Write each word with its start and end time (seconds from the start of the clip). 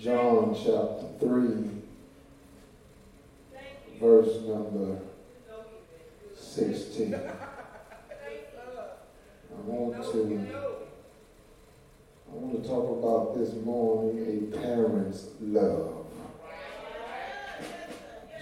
John 0.00 0.54
chapter 0.54 1.06
3, 1.18 1.70
verse 4.00 4.42
number 4.46 4.98
16. 6.36 7.14
I 7.14 7.20
want 9.66 9.96
to 9.96 10.08
I 12.30 12.32
want 12.32 12.62
to 12.62 12.68
talk 12.68 12.86
about 12.96 13.36
this 13.36 13.54
morning 13.54 14.52
a 14.52 14.56
parent's 14.56 15.30
love. 15.40 16.06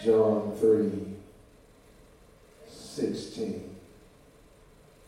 John 0.05 0.53
3 0.61 1.15
16. 2.69 3.77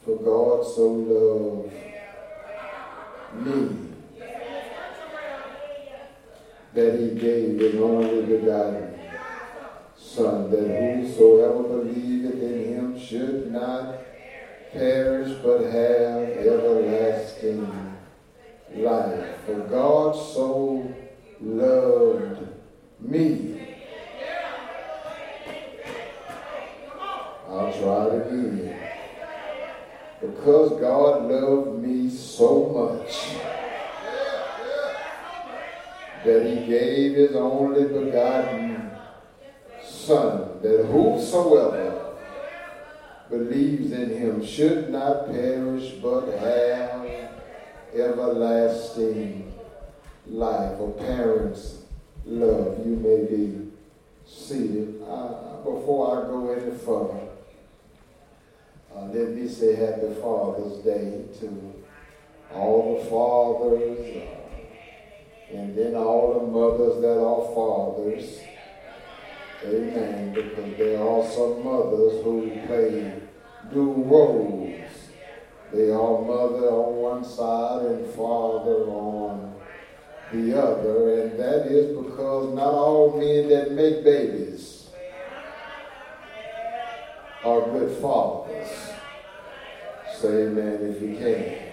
For 0.02 0.16
God 0.16 0.64
so 0.64 0.92
loved 0.92 1.72
me 3.34 3.77
that 6.78 7.00
he 7.00 7.08
gave 7.18 7.58
his 7.58 7.74
only 7.74 8.22
begotten 8.22 8.94
Son, 9.96 10.48
that 10.50 10.60
whosoever 10.60 11.62
believeth 11.64 12.40
in 12.40 12.64
him 12.72 13.00
should 13.00 13.50
not 13.50 13.96
perish 14.72 15.36
but 15.42 15.62
have 15.64 16.22
everlasting 16.22 17.96
life. 18.76 19.36
For 19.44 19.58
God 19.68 20.14
so 20.14 20.94
loved 21.40 22.46
me. 23.00 23.76
I'll 27.48 27.72
try 27.72 28.06
it 28.06 28.26
again. 28.28 28.78
Because 30.20 30.80
God 30.80 31.24
loved 31.24 31.82
me 31.82 32.08
so 32.08 33.00
much 33.02 33.47
that 36.24 36.46
he 36.46 36.66
gave 36.66 37.14
his 37.14 37.36
only 37.36 37.84
begotten 37.84 38.90
Son, 39.82 40.60
that 40.62 40.86
whosoever 40.86 42.14
believes 43.30 43.92
in 43.92 44.10
him 44.10 44.44
should 44.44 44.90
not 44.90 45.26
perish 45.26 45.92
but 46.02 46.26
have 46.38 47.06
everlasting 47.94 49.52
life. 50.26 50.78
A 50.80 50.90
parent's 50.98 51.82
love. 52.24 52.78
You 52.86 52.96
may 52.96 53.36
be 53.36 53.70
seated. 54.26 55.02
Uh, 55.08 55.58
before 55.58 56.18
I 56.18 56.26
go 56.26 56.52
any 56.52 56.76
further, 56.78 57.20
uh, 58.94 59.06
let 59.06 59.30
me 59.30 59.48
say 59.48 59.74
Happy 59.74 60.14
Father's 60.20 60.78
Day 60.78 61.24
to 61.40 61.74
all 62.52 62.98
the 62.98 63.10
fathers. 63.10 64.37
And 65.52 65.74
then 65.76 65.94
all 65.94 66.34
the 66.34 66.46
mothers 66.46 67.00
that 67.00 67.18
are 67.18 67.54
fathers. 67.54 68.40
Amen. 69.64 70.34
Because 70.34 70.76
there 70.76 71.02
are 71.02 71.24
some 71.30 71.64
mothers 71.64 72.22
who 72.22 72.50
play 72.66 73.20
dual 73.72 74.04
roles. 74.04 74.90
They 75.72 75.90
are 75.90 76.22
mother 76.22 76.70
on 76.70 76.96
one 76.96 77.24
side 77.24 77.86
and 77.86 78.06
father 78.14 78.84
on 78.90 79.54
the 80.32 80.62
other. 80.62 81.22
And 81.22 81.38
that 81.38 81.66
is 81.66 81.96
because 81.96 82.54
not 82.54 82.72
all 82.72 83.18
men 83.18 83.48
that 83.48 83.72
make 83.72 84.04
babies 84.04 84.90
are 87.44 87.60
good 87.70 87.96
fathers. 88.00 88.68
Say 90.20 90.46
amen 90.46 90.94
if 90.94 91.02
you 91.02 91.16
can. 91.16 91.67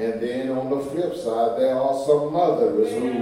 And 0.00 0.18
then 0.18 0.48
on 0.48 0.70
the 0.70 0.80
flip 0.80 1.14
side, 1.14 1.60
there 1.60 1.74
are 1.76 2.06
some 2.06 2.32
mothers 2.32 2.90
who, 2.90 3.12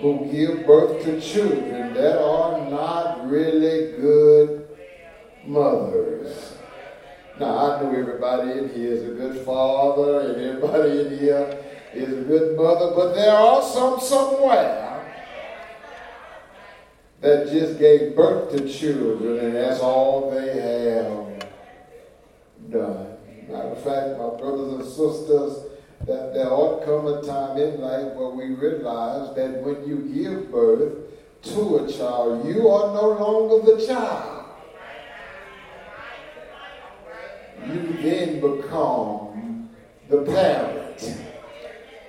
who 0.00 0.32
give 0.32 0.66
birth 0.66 1.04
to 1.04 1.20
children 1.20 1.94
that 1.94 2.20
are 2.20 2.68
not 2.68 3.30
really 3.30 3.92
good 3.92 4.68
mothers. 5.44 6.56
Now, 7.38 7.58
I 7.58 7.80
know 7.80 7.94
everybody 7.96 8.58
in 8.58 8.68
here 8.70 8.92
is 8.94 9.04
a 9.04 9.14
good 9.14 9.46
father, 9.46 10.32
and 10.32 10.42
everybody 10.42 11.00
in 11.02 11.16
here 11.16 11.64
is 11.94 12.12
a 12.12 12.22
good 12.22 12.56
mother, 12.56 12.92
but 12.96 13.14
there 13.14 13.32
are 13.32 13.62
some 13.62 14.00
somewhere 14.00 15.14
that 17.20 17.52
just 17.52 17.78
gave 17.78 18.16
birth 18.16 18.50
to 18.50 18.68
children, 18.68 19.38
and 19.38 19.54
that's 19.54 19.78
all 19.78 20.32
they 20.32 20.60
have 20.60 21.48
done. 22.68 23.12
Matter 23.48 23.68
of 23.68 23.84
fact, 23.84 24.18
my 24.18 24.36
brothers 24.40 24.72
and 24.72 24.84
sisters, 24.84 25.65
that 26.06 26.32
there 26.32 26.50
ought 26.52 26.80
to 26.80 26.86
come 26.86 27.06
a 27.08 27.20
time 27.22 27.58
in 27.58 27.80
life 27.80 28.12
where 28.14 28.28
we 28.28 28.54
realize 28.54 29.34
that 29.34 29.60
when 29.62 29.84
you 29.84 29.96
give 30.14 30.52
birth 30.52 30.98
to 31.42 31.78
a 31.78 31.92
child, 31.92 32.46
you 32.46 32.68
are 32.68 32.94
no 32.94 33.08
longer 33.18 33.62
the 33.74 33.84
child. 33.84 34.44
You 37.66 37.98
then 38.00 38.40
become 38.40 39.68
the 40.08 40.22
parent. 40.22 41.16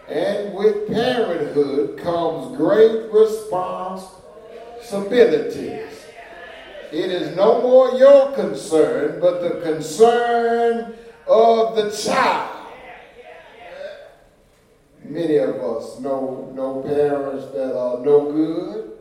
And 0.08 0.54
with 0.54 0.88
parenthood 0.88 1.98
comes 1.98 2.56
great 2.56 3.12
responsibilities. 3.12 6.06
It 6.92 7.12
is 7.12 7.36
no 7.36 7.64
more 7.64 7.98
your 7.98 8.34
concern, 8.34 9.20
but 9.20 9.42
the 9.42 9.60
concern 9.62 10.94
of 11.26 11.76
the 11.76 11.90
child. 11.90 12.57
Many 15.10 15.38
of 15.38 15.56
us 15.56 16.02
know, 16.02 16.52
know 16.54 16.82
parents 16.86 17.46
that 17.54 17.78
are 17.78 18.04
no 18.04 18.30
good. 18.30 18.92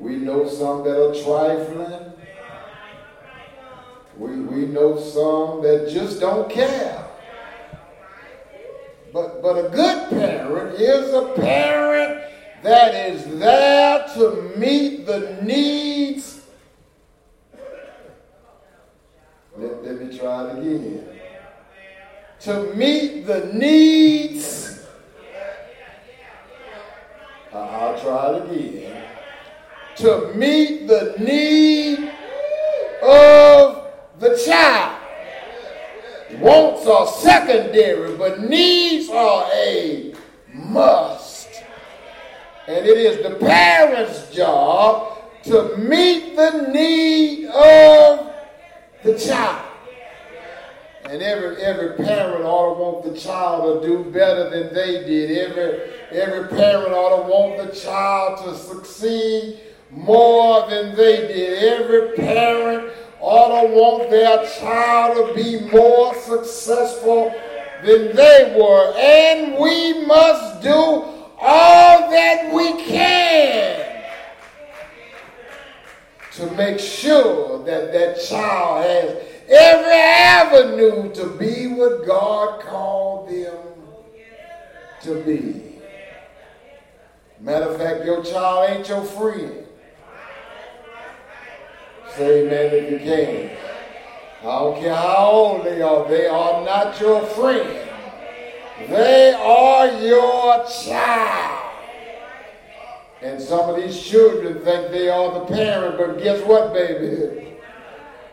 We 0.00 0.16
know 0.16 0.48
some 0.48 0.82
that 0.82 1.00
are 1.00 1.14
trifling. 1.22 2.12
We, 4.18 4.40
we 4.40 4.66
know 4.66 4.98
some 4.98 5.62
that 5.62 5.88
just 5.92 6.18
don't 6.18 6.50
care. 6.50 7.04
But, 9.12 9.40
but 9.40 9.66
a 9.66 9.68
good 9.68 10.10
parent 10.10 10.80
is 10.80 11.14
a 11.14 11.32
parent 11.36 12.22
that 12.64 13.12
is 13.12 13.38
there 13.38 14.04
to 14.14 14.52
meet 14.58 15.06
the 15.06 15.38
needs. 15.42 16.40
Let, 19.56 19.84
let 19.84 20.02
me 20.02 20.18
try 20.18 20.50
it 20.50 20.58
again 20.58 21.16
to 22.46 22.72
meet 22.76 23.26
the 23.26 23.50
needs. 23.54 24.86
Uh, 27.52 27.58
I'll 27.58 28.00
try 28.00 28.36
it 28.36 28.50
again. 28.52 29.04
To 29.96 30.32
meet 30.32 30.86
the 30.86 31.16
need 31.18 32.08
of 33.02 33.90
the 34.20 34.40
child. 34.46 35.02
Wants 36.38 36.86
are 36.86 37.08
secondary, 37.08 38.16
but 38.16 38.40
needs 38.40 39.10
are 39.10 39.50
a 39.52 40.14
must. 40.54 41.48
And 42.68 42.86
it 42.86 42.96
is 42.96 43.24
the 43.24 43.44
parent's 43.44 44.32
job 44.32 45.18
to 45.42 45.76
meet 45.78 46.36
the 46.36 46.68
need 46.72 47.46
of 47.46 48.32
the 49.02 49.18
child. 49.18 49.55
Every 51.86 52.04
parent 52.04 52.44
ought 52.44 52.74
to 52.74 52.80
want 52.80 53.04
the 53.04 53.20
child 53.20 53.82
to 53.82 53.88
do 53.88 54.10
better 54.10 54.50
than 54.50 54.74
they 54.74 55.04
did. 55.04 55.50
Every 55.50 56.18
every 56.18 56.48
parent 56.48 56.92
ought 56.92 57.22
to 57.22 57.28
want 57.28 57.68
the 57.68 57.78
child 57.78 58.44
to 58.44 58.58
succeed 58.58 59.60
more 59.92 60.68
than 60.68 60.96
they 60.96 61.28
did. 61.28 61.62
Every 61.62 62.16
parent 62.16 62.92
ought 63.20 63.62
to 63.62 63.68
want 63.68 64.10
their 64.10 64.44
child 64.58 65.28
to 65.28 65.34
be 65.34 65.60
more 65.70 66.12
successful 66.14 67.32
than 67.84 68.16
they 68.16 68.56
were. 68.58 68.92
And 68.96 69.56
we 69.56 70.04
must 70.06 70.62
do 70.62 71.04
all 71.38 72.10
that 72.10 72.52
we 72.52 72.82
can 72.82 74.02
to 76.32 76.50
make 76.50 76.80
sure 76.80 77.64
that 77.64 77.92
that 77.92 78.20
child 78.28 78.84
has 78.84 79.35
every 79.48 79.92
avenue 79.92 81.12
to 81.14 81.26
be 81.38 81.66
what 81.68 82.06
God 82.06 82.60
called 82.60 83.28
them 83.28 83.56
to 85.02 85.22
be. 85.22 85.62
Matter 87.40 87.66
of 87.66 87.78
fact, 87.78 88.04
your 88.04 88.24
child 88.24 88.70
ain't 88.70 88.88
your 88.88 89.04
friend. 89.04 89.66
Say 92.16 92.46
amen 92.46 92.74
if 92.74 92.90
you 92.90 92.98
can. 92.98 93.50
I 94.40 94.58
don't 94.58 94.80
care 94.80 94.94
how 94.94 95.26
old 95.26 95.64
they 95.64 95.82
are, 95.82 96.08
they 96.08 96.26
are 96.26 96.64
not 96.64 96.98
your 97.00 97.22
friend. 97.26 97.88
They 98.88 99.32
are 99.32 99.86
your 100.00 100.66
child. 100.66 101.62
And 103.22 103.40
some 103.40 103.70
of 103.70 103.76
these 103.76 104.00
children 104.00 104.62
think 104.62 104.92
they 104.92 105.08
are 105.08 105.32
the 105.32 105.46
parent, 105.46 105.98
but 105.98 106.22
guess 106.22 106.42
what, 106.44 106.72
baby? 106.72 107.55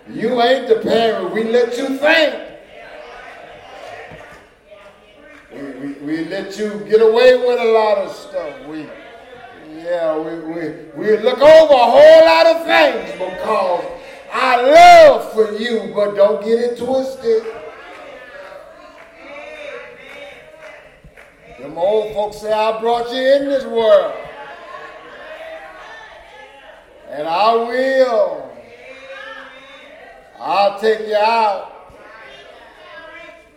You 0.10 0.42
ain't 0.42 0.68
the 0.68 0.76
parent. 0.76 1.34
We 1.34 1.44
let 1.46 1.78
you 1.78 1.98
think. 1.98 2.50
We, 5.52 5.62
we, 5.62 5.94
we 5.94 6.26
let 6.26 6.58
you 6.58 6.80
get 6.90 7.02
away 7.02 7.38
with 7.38 7.60
a 7.60 7.72
lot 7.72 8.00
of 8.00 8.14
stuff. 8.14 8.68
We, 8.68 8.88
yeah, 9.78 10.18
we, 10.18 10.40
we, 10.40 10.70
we 10.96 11.18
look 11.18 11.40
over 11.40 11.74
a 11.74 11.78
whole 11.78 12.26
lot 12.26 12.48
of 12.48 12.66
things 12.66 13.12
because 13.12 13.86
I 14.34 14.62
love 14.62 15.34
for 15.34 15.54
you, 15.54 15.92
but 15.96 16.16
don't 16.16 16.44
get 16.44 16.60
it 16.60 16.78
twisted. 16.78 17.44
Them 21.60 21.78
old 21.78 22.14
folks 22.14 22.42
say, 22.42 22.52
I 22.52 22.82
brought 22.82 23.10
you 23.10 23.22
in 23.22 23.46
this 23.48 23.64
world. 23.64 24.14
And 27.10 27.28
I 27.28 27.54
will. 27.56 28.53
I'll 30.63 30.80
take 30.80 31.06
you 31.06 31.15
out. 31.15 31.71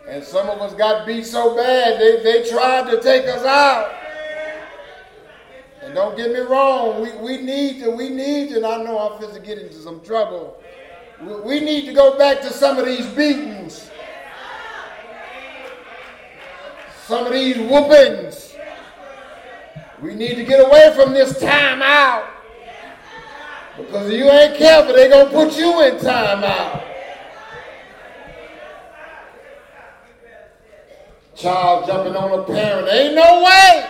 And 0.09 0.23
some 0.23 0.49
of 0.49 0.59
us 0.61 0.73
got 0.73 1.07
beat 1.07 1.25
so 1.25 1.55
bad, 1.55 2.01
they, 2.01 2.21
they 2.21 2.49
tried 2.49 2.89
to 2.91 3.01
take 3.01 3.25
us 3.27 3.45
out. 3.45 3.93
And 5.81 5.95
don't 5.95 6.17
get 6.17 6.31
me 6.31 6.39
wrong, 6.39 7.01
we, 7.01 7.11
we 7.17 7.41
need 7.41 7.81
to, 7.81 7.91
we 7.91 8.09
need 8.09 8.49
to, 8.49 8.57
and 8.57 8.65
I 8.65 8.83
know 8.83 8.99
I'm 8.99 9.33
to 9.33 9.39
get 9.39 9.57
into 9.57 9.75
some 9.75 10.01
trouble. 10.01 10.61
We, 11.21 11.35
we 11.41 11.59
need 11.61 11.85
to 11.85 11.93
go 11.93 12.17
back 12.17 12.41
to 12.41 12.51
some 12.51 12.77
of 12.77 12.85
these 12.85 13.05
beatings. 13.07 13.89
Some 17.05 17.25
of 17.25 17.31
these 17.31 17.55
whoopings. 17.55 18.53
We 20.01 20.13
need 20.13 20.35
to 20.35 20.43
get 20.43 20.59
away 20.59 20.93
from 20.93 21.13
this 21.13 21.39
time 21.39 21.81
out. 21.81 22.29
Because 23.77 24.09
if 24.09 24.19
you 24.19 24.29
ain't 24.29 24.57
careful, 24.57 24.93
they're 24.93 25.09
going 25.09 25.27
to 25.27 25.31
put 25.31 25.57
you 25.57 25.81
in 25.83 25.99
time 26.01 26.43
out. 26.43 26.96
Child 31.37 31.85
jumping 31.85 32.15
on 32.15 32.39
a 32.39 32.43
parent. 32.43 32.87
Ain't 32.89 33.13
no 33.13 33.43
way. 33.43 33.87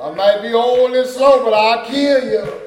I 0.00 0.10
might 0.12 0.40
be 0.40 0.54
old 0.54 0.92
and 0.92 1.06
slow, 1.06 1.44
but 1.44 1.52
I'll 1.52 1.84
kill 1.84 2.24
you. 2.24 2.60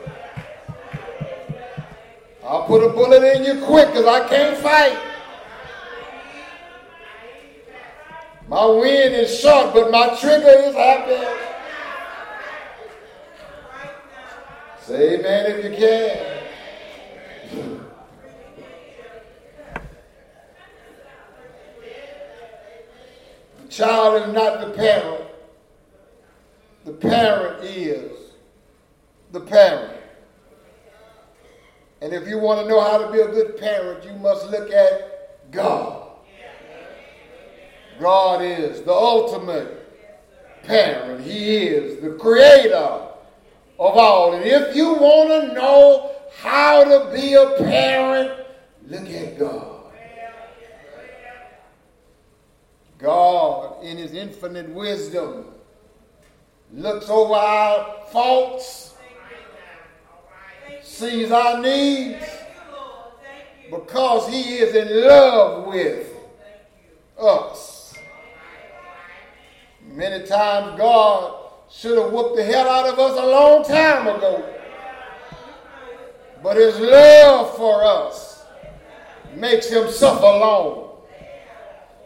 I'll 2.43 2.67
put 2.67 2.83
a 2.83 2.89
bullet 2.89 3.23
in 3.23 3.43
you 3.43 3.65
quick 3.65 3.87
because 3.87 4.05
I 4.05 4.29
can't 4.29 4.55
fight. 4.57 4.99
My 8.47 8.67
wind 8.67 9.15
is 9.15 9.39
short, 9.39 9.73
but 9.73 9.89
my 9.89 10.15
trigger 10.19 10.47
is 10.47 10.75
happy. 10.75 11.25
Say 14.79 15.19
amen 15.19 15.45
if 15.47 15.65
you 15.65 15.75
can. 15.75 16.35
Child 23.75 24.27
is 24.27 24.33
not 24.33 24.61
the 24.61 24.73
parent. 24.73 25.25
The 26.85 26.93
parent 26.93 27.63
is 27.63 28.11
the 29.31 29.41
parent. 29.41 29.99
And 32.01 32.13
if 32.13 32.27
you 32.27 32.37
want 32.37 32.61
to 32.61 32.67
know 32.67 32.79
how 32.79 32.97
to 32.97 33.11
be 33.11 33.19
a 33.19 33.27
good 33.27 33.57
parent, 33.57 34.05
you 34.05 34.13
must 34.13 34.49
look 34.49 34.71
at 34.71 35.51
God. 35.51 36.09
God 37.99 38.41
is 38.41 38.81
the 38.81 38.93
ultimate 38.93 39.81
parent. 40.63 41.23
He 41.25 41.63
is 41.63 42.01
the 42.01 42.11
creator 42.11 42.75
of 42.75 43.97
all. 43.97 44.33
And 44.33 44.45
if 44.45 44.75
you 44.75 44.93
want 44.93 45.29
to 45.29 45.53
know 45.53 46.11
how 46.37 46.83
to 46.83 47.11
be 47.13 47.33
a 47.33 47.55
parent, 47.57 48.45
look 48.87 49.09
at 49.09 49.39
God. 49.39 49.64
God, 52.97 53.83
in 53.83 53.97
his 53.97 54.13
infinite 54.13 54.69
wisdom, 54.69 55.45
looks 56.73 57.09
over 57.09 57.33
our 57.33 58.05
faults, 58.11 58.95
sees 60.81 61.31
our 61.31 61.61
needs, 61.61 62.25
because 63.69 64.29
he 64.29 64.57
is 64.57 64.75
in 64.75 65.07
love 65.07 65.65
with 65.67 66.13
us. 67.19 67.93
Many 69.81 70.25
times 70.25 70.77
God 70.77 71.41
should 71.69 71.97
have 71.97 72.11
whooped 72.11 72.35
the 72.35 72.43
hell 72.43 72.69
out 72.69 72.87
of 72.87 72.99
us 72.99 73.17
a 73.17 73.25
long 73.25 73.63
time 73.63 74.07
ago. 74.07 74.53
But 76.43 76.57
his 76.57 76.79
love 76.79 77.55
for 77.57 77.83
us 77.83 78.43
makes 79.35 79.67
him 79.67 79.89
suffer 79.89 80.21
long. 80.21 80.84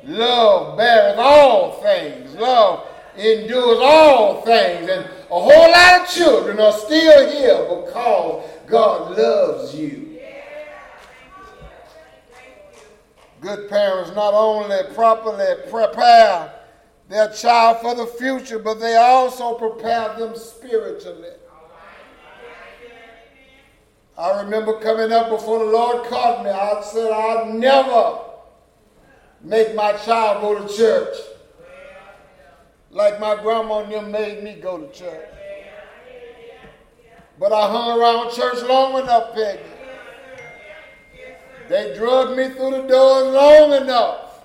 Love 0.04 0.78
beareth 0.78 1.18
all 1.18 1.82
things. 1.82 2.34
Love 2.36 2.88
endures 3.18 3.80
all 3.82 4.42
things. 4.42 4.90
And 4.90 5.06
a 5.06 5.40
whole 5.40 5.72
lot 5.72 6.02
of 6.02 6.08
children 6.10 6.60
are 6.60 6.72
still 6.72 7.30
here 7.32 7.84
because 7.86 8.50
God 8.68 9.18
loves 9.18 9.76
you. 9.76 10.20
Good 13.42 13.70
parents 13.70 14.12
not 14.16 14.34
only 14.34 14.78
properly 14.94 15.56
prepare 15.70 16.54
their 17.08 17.30
child 17.30 17.80
for 17.82 17.96
the 17.96 18.06
future, 18.06 18.60
but 18.60 18.80
they 18.80 18.96
also 18.96 19.56
prepare 19.56 20.18
them 20.18 20.36
spiritually. 20.36 21.30
I 24.18 24.42
remember 24.42 24.78
coming 24.82 25.14
up 25.14 25.30
before 25.30 25.60
the 25.60 25.72
Lord 25.72 26.06
called 26.08 26.44
me. 26.44 26.52
I 26.52 26.82
said, 26.82 27.10
I'd 27.10 27.54
never 27.56 28.20
make 29.42 29.76
my 29.76 29.94
child 29.94 30.42
go 30.42 30.66
to 30.66 30.74
church 30.76 31.16
like 32.92 33.20
my 33.20 33.36
grandma 33.42 33.80
and 33.80 33.92
them 33.92 34.12
made 34.12 34.44
me 34.44 34.56
go 34.56 34.80
to 34.80 34.92
church. 34.92 35.30
But 37.40 37.54
I 37.54 37.70
hung 37.70 38.00
around 38.00 38.34
church 38.34 38.62
long 38.68 39.02
enough, 39.02 39.34
Peggy. 39.34 39.64
They 41.70 41.96
drugged 41.96 42.36
me 42.36 42.50
through 42.50 42.72
the 42.72 42.88
doors 42.88 43.34
long 43.34 43.74
enough 43.82 44.42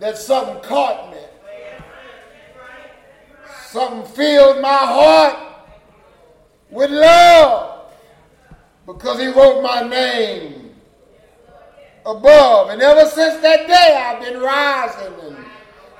that 0.00 0.18
something 0.18 0.60
caught 0.62 1.12
me. 1.12 1.18
Something 3.68 4.12
filled 4.12 4.60
my 4.60 4.68
heart 4.68 5.36
with 6.68 6.90
love 6.90 7.92
because 8.86 9.20
he 9.20 9.28
wrote 9.28 9.62
my 9.62 9.82
name 9.88 10.59
above. 12.06 12.70
And 12.70 12.82
ever 12.82 13.08
since 13.08 13.40
that 13.42 13.66
day, 13.66 13.96
I've 13.96 14.20
been 14.22 14.40
rising 14.40 15.12
and 15.26 15.44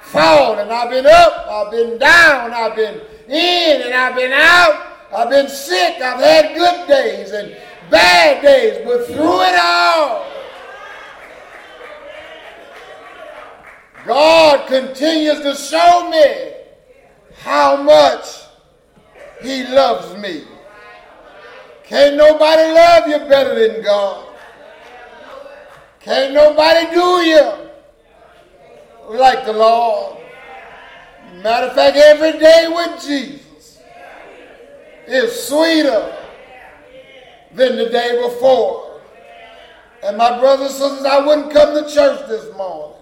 falling. 0.02 0.70
I've 0.70 0.90
been 0.90 1.06
up, 1.06 1.46
I've 1.48 1.70
been 1.70 1.98
down, 1.98 2.52
I've 2.52 2.76
been 2.76 3.00
in 3.28 3.82
and 3.82 3.94
I've 3.94 4.16
been 4.16 4.32
out. 4.32 4.86
I've 5.12 5.28
been 5.28 5.48
sick, 5.48 6.00
I've 6.00 6.20
had 6.20 6.54
good 6.54 6.86
days 6.86 7.32
and 7.32 7.56
bad 7.90 8.42
days, 8.42 8.80
but 8.86 9.06
through 9.06 9.42
it 9.42 9.58
all, 9.60 10.26
God 14.06 14.68
continues 14.68 15.40
to 15.40 15.54
show 15.56 16.08
me 16.08 16.52
how 17.42 17.82
much 17.82 18.24
He 19.42 19.66
loves 19.66 20.16
me. 20.16 20.44
Can't 21.84 22.16
nobody 22.16 22.72
love 22.72 23.08
you 23.08 23.18
better 23.28 23.68
than 23.68 23.82
God. 23.82 24.29
Can't 26.00 26.32
nobody 26.32 26.90
do 26.94 27.00
you 27.00 27.70
like 29.18 29.44
the 29.44 29.52
Lord. 29.52 30.16
Matter 31.42 31.66
of 31.66 31.74
fact, 31.74 31.96
every 31.96 32.38
day 32.38 32.66
with 32.68 33.02
Jesus 33.02 33.80
is 35.06 35.46
sweeter 35.46 36.16
than 37.52 37.76
the 37.76 37.90
day 37.90 38.20
before. 38.22 39.00
And 40.02 40.16
my 40.16 40.38
brothers 40.38 40.70
and 40.70 40.76
sisters, 40.76 41.04
I 41.04 41.24
wouldn't 41.24 41.52
come 41.52 41.74
to 41.74 41.92
church 41.92 42.26
this 42.28 42.54
morning 42.56 42.96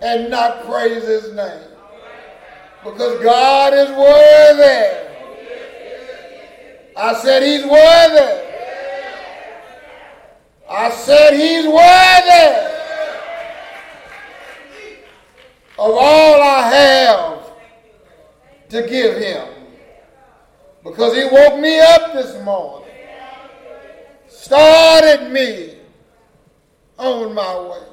and 0.00 0.28
not 0.30 0.64
praise 0.64 1.06
his 1.06 1.32
name. 1.32 1.68
Because 2.82 3.22
God 3.22 3.74
is 3.74 3.90
worthy. 3.90 5.08
I 6.96 7.14
said 7.22 7.42
he's 7.44 7.64
worthy. 7.64 8.51
I 10.68 10.90
said 10.90 11.34
he's 11.34 11.66
worthy 11.66 12.72
of 15.78 15.90
all 15.90 16.42
I 16.42 16.68
have 16.74 17.52
to 18.68 18.88
give 18.88 19.16
him. 19.16 19.48
Because 20.84 21.14
he 21.14 21.24
woke 21.24 21.58
me 21.60 21.80
up 21.80 22.12
this 22.12 22.42
morning, 22.44 22.88
started 24.28 25.30
me 25.30 25.76
on 26.98 27.34
my 27.34 27.60
way, 27.60 27.86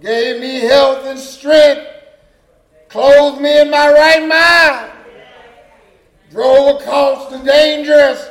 gave 0.00 0.40
me 0.40 0.60
health 0.60 1.06
and 1.06 1.18
strength, 1.18 1.86
clothed 2.88 3.40
me 3.40 3.60
in 3.60 3.70
my 3.70 3.92
right 3.92 4.26
mind, 4.26 4.92
drove 6.30 6.80
across 6.80 7.30
the 7.30 7.38
dangerous 7.38 8.28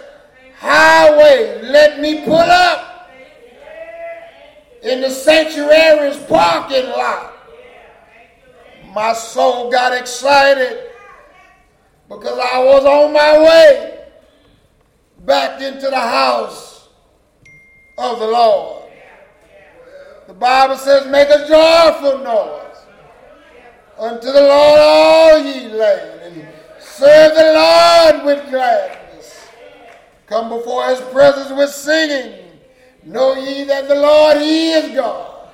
highway, 0.57 1.61
let 1.63 1.99
me 1.99 2.25
pull 2.25 2.35
up 2.35 2.86
in 4.83 5.01
the 5.01 5.09
sanctuary's 5.09 6.17
parking 6.25 6.89
lot. 6.89 7.33
My 8.93 9.13
soul 9.13 9.69
got 9.71 9.93
excited 9.93 10.91
because 12.07 12.39
I 12.39 12.63
was 12.63 12.85
on 12.85 13.13
my 13.13 13.37
way 13.39 14.05
back 15.19 15.61
into 15.61 15.89
the 15.89 15.99
house 15.99 16.87
of 17.97 18.19
the 18.19 18.27
Lord. 18.27 18.89
The 20.27 20.33
Bible 20.33 20.77
says, 20.77 21.07
make 21.07 21.29
a 21.29 21.47
joyful 21.47 22.19
noise 22.19 22.77
unto 23.97 24.27
the 24.27 24.41
Lord 24.41 24.79
all 24.79 25.39
ye 25.39 25.67
land, 25.69 26.21
and 26.21 26.47
serve 26.79 27.35
the 27.35 27.53
Lord 27.53 28.25
with 28.25 28.49
gladness. 28.49 29.47
Come 30.27 30.49
before 30.49 30.87
his 30.89 31.01
presence 31.01 31.51
with 31.51 31.69
singing. 31.69 32.46
Know 33.07 33.35
ye 33.35 33.63
that 33.63 33.87
the 33.87 33.95
Lord, 33.95 34.37
he 34.37 34.71
is 34.71 34.93
God. 34.93 35.49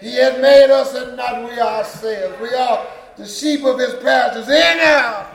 He 0.00 0.16
has 0.16 0.40
made 0.40 0.70
us 0.70 0.94
and 0.94 1.16
not 1.18 1.44
we 1.44 1.60
ourselves. 1.60 2.40
We 2.40 2.48
are 2.54 2.86
the 3.18 3.26
sheep 3.26 3.62
of 3.64 3.78
his 3.78 3.94
pastures. 4.02 4.48
In 4.48 4.78
now 4.78 5.28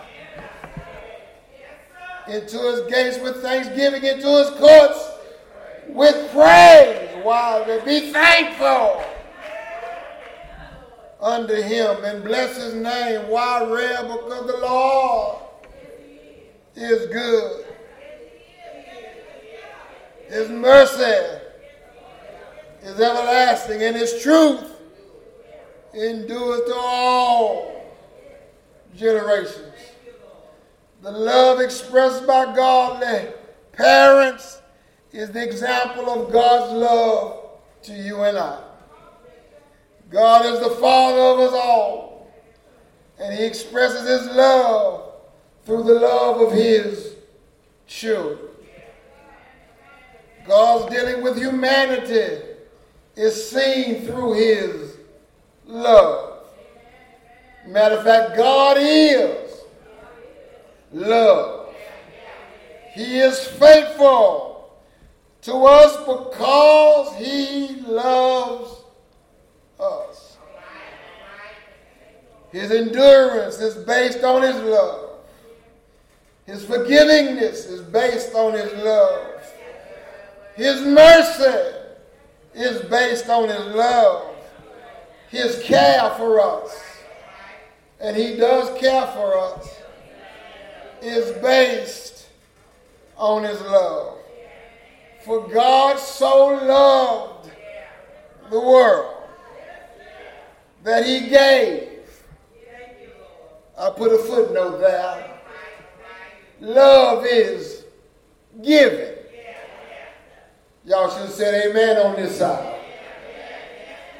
into 2.28 2.58
his 2.58 2.82
gates 2.92 3.20
with 3.20 3.42
thanksgiving, 3.42 4.04
into 4.04 4.28
his 4.28 4.50
courts 4.52 5.12
with 5.88 6.32
praise. 6.32 7.24
While 7.24 7.66
To 7.66 7.82
be 7.86 8.12
thankful 8.12 9.04
unto 11.22 11.56
him 11.56 12.04
and 12.04 12.24
bless 12.24 12.56
his 12.58 12.74
name. 12.74 13.28
Why, 13.30 13.64
rare? 13.64 14.02
Because 14.04 14.48
the 14.48 14.58
Lord 14.58 15.38
is 16.76 17.06
good. 17.08 17.67
His 20.30 20.50
mercy 20.50 21.40
is 22.84 23.00
everlasting, 23.00 23.82
and 23.82 23.96
his 23.96 24.22
truth 24.22 24.64
endures 25.94 26.62
to 26.68 26.76
all 26.76 27.86
generations. 28.96 29.74
The 31.02 31.12
love 31.12 31.62
expressed 31.62 32.26
by 32.28 32.54
godly 32.56 33.32
parents 33.72 34.62
is 35.12 35.32
the 35.32 35.44
example 35.44 36.10
of 36.10 36.32
God's 36.32 36.74
love 36.74 37.50
to 37.84 37.94
you 37.94 38.22
and 38.24 38.38
I. 38.38 38.62
God 40.10 40.46
is 40.46 40.60
the 40.60 40.76
Father 40.76 41.20
of 41.20 41.40
us 41.40 41.54
all, 41.54 42.32
and 43.20 43.34
He 43.38 43.46
expresses 43.46 44.08
His 44.08 44.36
love 44.36 45.14
through 45.66 45.84
the 45.84 45.94
love 45.94 46.42
of 46.42 46.54
His 46.54 47.16
children. 47.86 48.47
God's 50.48 50.94
dealing 50.94 51.24
with 51.24 51.38
humanity 51.38 52.44
is 53.16 53.50
seen 53.50 54.06
through 54.06 54.34
His 54.34 54.98
love. 55.66 56.44
Matter 57.68 57.96
of 57.96 58.04
fact, 58.04 58.38
God 58.38 58.78
is 58.80 59.64
love. 60.94 61.76
He 62.94 63.20
is 63.20 63.46
faithful 63.46 64.72
to 65.44 65.54
us 65.54 65.98
because 66.00 67.16
he 67.16 67.82
loves 67.82 68.82
us. 69.80 70.38
His 72.52 72.72
endurance 72.72 73.60
is 73.60 73.76
based 73.86 74.24
on 74.24 74.42
his 74.42 74.56
love. 74.56 75.20
His 76.46 76.64
forgivingness 76.66 77.70
is 77.70 77.82
based 77.82 78.34
on 78.34 78.54
his 78.54 78.74
love. 78.84 79.37
His 80.58 80.82
mercy 80.82 81.78
is 82.56 82.82
based 82.90 83.30
on 83.30 83.48
his 83.48 83.76
love. 83.76 84.36
His 85.30 85.62
care 85.64 86.10
for 86.18 86.42
us. 86.42 86.84
And 88.00 88.18
he 88.18 88.36
does 88.36 88.76
care 88.80 89.06
for 89.08 89.38
us 89.38 89.78
is 91.02 91.32
based 91.44 92.28
on 93.18 93.44
his 93.44 93.62
love. 93.62 94.18
For 95.24 95.48
God 95.48 96.00
so 96.00 96.48
loved 96.48 97.52
the 98.50 98.60
world 98.60 99.24
that 100.84 101.06
he 101.06 101.30
gave. 101.30 101.90
I 103.78 103.92
put 103.92 104.12
a 104.12 104.18
footnote 104.18 104.80
there. 104.80 105.40
Love 106.62 107.26
is 107.28 107.86
giving. 108.64 109.17
Y'all 110.88 111.10
should 111.10 111.24
have 111.24 111.32
said 111.32 111.70
amen 111.70 111.98
on 111.98 112.16
this 112.16 112.38
side. 112.38 112.80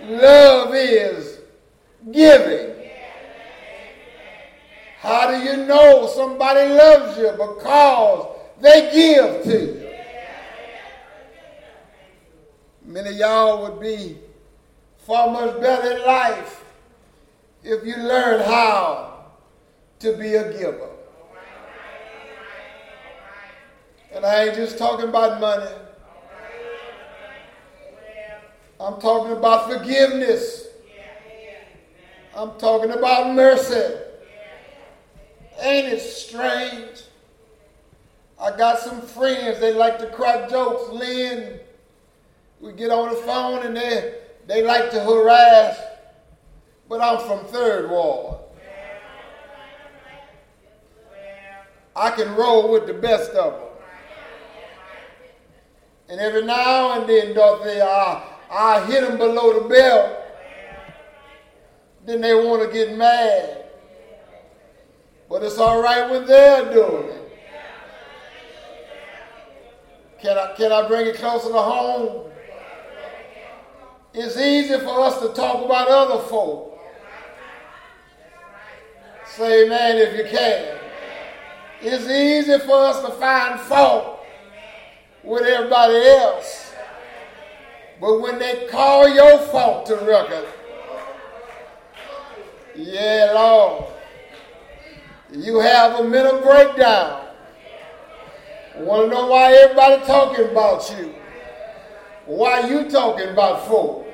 Love 0.04 0.76
is 0.76 1.40
giving. 2.12 2.76
How 5.00 5.32
do 5.32 5.38
you 5.46 5.66
know 5.66 6.08
somebody 6.14 6.68
loves 6.68 7.18
you? 7.18 7.32
Because 7.32 8.36
they 8.60 8.92
give 8.92 9.44
to 9.44 9.62
you. 9.62 9.90
Many 12.84 13.12
of 13.12 13.16
y'all 13.16 13.62
would 13.64 13.80
be 13.80 14.18
far 14.98 15.32
much 15.32 15.62
better 15.62 15.96
in 15.96 16.06
life 16.06 16.66
if 17.64 17.86
you 17.86 17.96
learn 17.96 18.42
how 18.42 19.28
to 20.00 20.18
be 20.18 20.34
a 20.36 20.52
giver. 20.52 20.90
And 24.14 24.26
I 24.26 24.48
ain't 24.48 24.56
just 24.56 24.78
talking 24.78 25.08
about 25.08 25.40
money. 25.40 25.72
I'm 28.80 29.00
talking 29.02 29.32
about 29.32 29.72
forgiveness. 29.72 30.68
I'm 32.36 32.52
talking 32.60 32.92
about 32.92 33.34
mercy. 33.34 33.96
Ain't 35.60 35.88
it 35.88 36.02
strange? 36.02 37.04
I 38.40 38.56
got 38.56 38.80
some 38.80 39.02
friends, 39.02 39.60
they 39.60 39.74
like 39.74 39.98
to 40.00 40.08
crack 40.08 40.48
jokes. 40.50 40.94
Lynn, 40.94 41.60
we 42.62 42.74
get 42.74 42.92
on 42.92 43.10
the 43.10 43.16
phone 43.16 43.66
and 43.66 43.76
they, 43.76 44.14
they 44.46 44.64
like 44.64 44.92
to 44.92 45.04
harass, 45.04 45.80
but 46.88 47.02
I'm 47.02 47.26
from 47.28 47.46
Third 47.52 47.90
Ward. 47.90 48.38
I 51.96 52.12
can 52.12 52.36
roll 52.36 52.72
with 52.72 52.86
the 52.86 52.94
best 52.94 53.32
of 53.32 53.54
them. 53.54 53.62
And 56.10 56.22
every 56.22 56.46
now 56.46 57.02
and 57.02 57.10
then, 57.10 57.34
Dorothy, 57.34 57.82
I, 57.82 58.37
I 58.50 58.86
hit 58.86 59.02
them 59.02 59.18
below 59.18 59.62
the 59.62 59.70
belt. 59.70 60.18
Then 62.06 62.22
they 62.22 62.34
want 62.34 62.64
to 62.64 62.72
get 62.72 62.98
mad. 62.98 63.66
But 65.30 65.44
it's 65.44 65.58
all 65.58 65.82
right 65.82 66.10
when 66.10 66.26
they're 66.26 66.74
doing 66.74 67.10
it. 67.10 67.24
Can 70.22 70.38
I, 70.38 70.54
can 70.56 70.72
I 70.72 70.88
bring 70.88 71.08
it 71.08 71.16
closer 71.16 71.50
to 71.50 71.62
home? 71.62 72.32
It's 74.14 74.38
easy 74.38 74.80
for 74.80 75.02
us 75.02 75.20
to 75.22 75.30
talk 75.34 75.64
about 75.64 75.88
other 75.90 76.24
folk. 76.28 76.80
Say 79.36 79.66
amen 79.66 79.98
if 79.98 80.18
you 80.18 80.24
can. 80.24 80.78
It's 81.82 82.06
easy 82.06 82.58
for 82.66 82.86
us 82.86 83.02
to 83.02 83.12
find 83.12 83.60
fault 83.60 84.22
with 85.24 85.44
everybody 85.44 85.98
else. 86.08 86.67
But 88.00 88.22
when 88.22 88.40
they 88.40 88.68
call 88.70 89.10
your 89.10 89.40
fault 89.48 89.86
to 89.88 89.96
record, 89.96 90.48
yeah, 92.76 93.32
Lord 93.34 93.88
you 95.32 95.60
have 95.60 96.00
a 96.00 96.04
mental 96.04 96.42
breakdown. 96.42 97.26
Want 98.78 99.10
to 99.10 99.16
know 99.16 99.28
why 99.28 99.54
everybody 99.54 100.06
talking 100.06 100.46
about 100.50 100.90
you? 100.98 101.14
Why 102.26 102.68
you 102.68 102.90
talking 102.90 103.30
about 103.30 103.68
folk? 103.68 104.06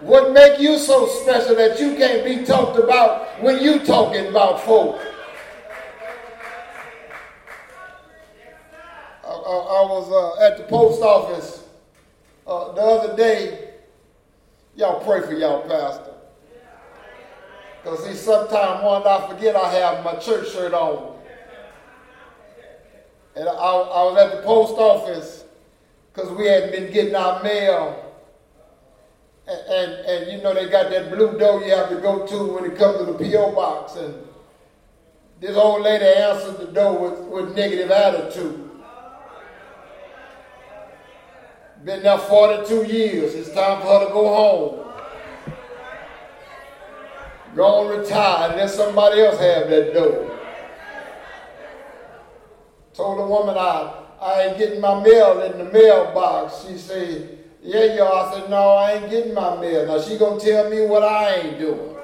What 0.00 0.32
make 0.32 0.60
you 0.60 0.78
so 0.78 1.06
special 1.06 1.56
that 1.56 1.80
you 1.80 1.96
can't 1.96 2.24
be 2.24 2.44
talked 2.44 2.78
about 2.78 3.42
when 3.42 3.62
you 3.62 3.80
talking 3.84 4.26
about 4.26 4.60
folk? 4.60 5.00
I, 9.24 9.28
I, 9.28 9.30
I 9.30 9.86
was 9.88 10.10
uh, 10.10 10.44
at 10.44 10.58
the 10.58 10.64
post 10.64 11.00
office 11.02 11.63
uh, 12.46 12.72
the 12.72 12.80
other 12.80 13.16
day. 13.16 13.70
Y'all 14.76 15.04
pray 15.04 15.20
for 15.20 15.32
y'all 15.32 15.62
pastor. 15.68 16.14
Because 17.82 18.04
see, 18.04 18.14
sometimes 18.14 18.82
one 18.82 19.06
I 19.06 19.28
forget 19.28 19.54
I 19.54 19.68
have 19.74 20.04
my 20.04 20.16
church 20.16 20.50
shirt 20.50 20.72
on. 20.72 21.14
And 23.36 23.48
I, 23.48 23.52
I 23.52 24.02
was 24.04 24.16
at 24.18 24.36
the 24.36 24.42
post 24.42 24.74
office 24.78 25.44
because 26.12 26.30
we 26.32 26.46
hadn't 26.46 26.70
been 26.70 26.92
getting 26.92 27.14
our 27.14 27.42
mail. 27.42 28.00
And, 29.46 29.60
and, 29.68 29.92
and, 30.06 30.32
you 30.32 30.42
know, 30.42 30.54
they 30.54 30.70
got 30.70 30.90
that 30.90 31.10
blue 31.10 31.38
door 31.38 31.62
you 31.62 31.74
have 31.74 31.90
to 31.90 31.96
go 31.96 32.26
to 32.26 32.54
when 32.54 32.64
it 32.64 32.78
comes 32.78 32.98
to 32.98 33.04
the 33.04 33.12
P.O. 33.12 33.52
box. 33.52 33.96
And 33.96 34.14
this 35.40 35.54
old 35.54 35.82
lady 35.82 36.06
answered 36.06 36.56
the 36.58 36.72
door 36.72 37.10
with, 37.10 37.20
with 37.20 37.56
negative 37.56 37.90
attitude. 37.90 38.63
Been 41.84 42.02
there 42.02 42.16
42 42.16 42.84
years. 42.84 43.34
It's 43.34 43.52
time 43.52 43.82
for 43.82 43.88
her 43.88 44.06
to 44.06 44.12
go 44.12 44.26
home. 44.34 44.84
Go 47.54 47.90
and 47.90 48.00
retire 48.00 48.48
and 48.48 48.56
let 48.56 48.70
somebody 48.70 49.20
else 49.20 49.38
have 49.38 49.68
that 49.68 49.92
door. 49.92 50.40
Told 52.94 53.18
the 53.18 53.26
woman 53.26 53.56
I, 53.58 54.02
I 54.18 54.42
ain't 54.44 54.58
getting 54.58 54.80
my 54.80 55.02
mail 55.02 55.42
in 55.42 55.58
the 55.58 55.70
mailbox. 55.70 56.66
She 56.66 56.78
said, 56.78 57.38
yeah, 57.62 57.96
y'all. 57.96 58.28
I 58.28 58.40
said, 58.40 58.48
no, 58.48 58.70
I 58.70 58.92
ain't 58.92 59.10
getting 59.10 59.34
my 59.34 59.60
mail. 59.60 59.86
Now 59.86 60.00
she 60.00 60.16
gonna 60.16 60.40
tell 60.40 60.70
me 60.70 60.86
what 60.86 61.02
I 61.02 61.34
ain't 61.34 61.58
doing. 61.58 61.96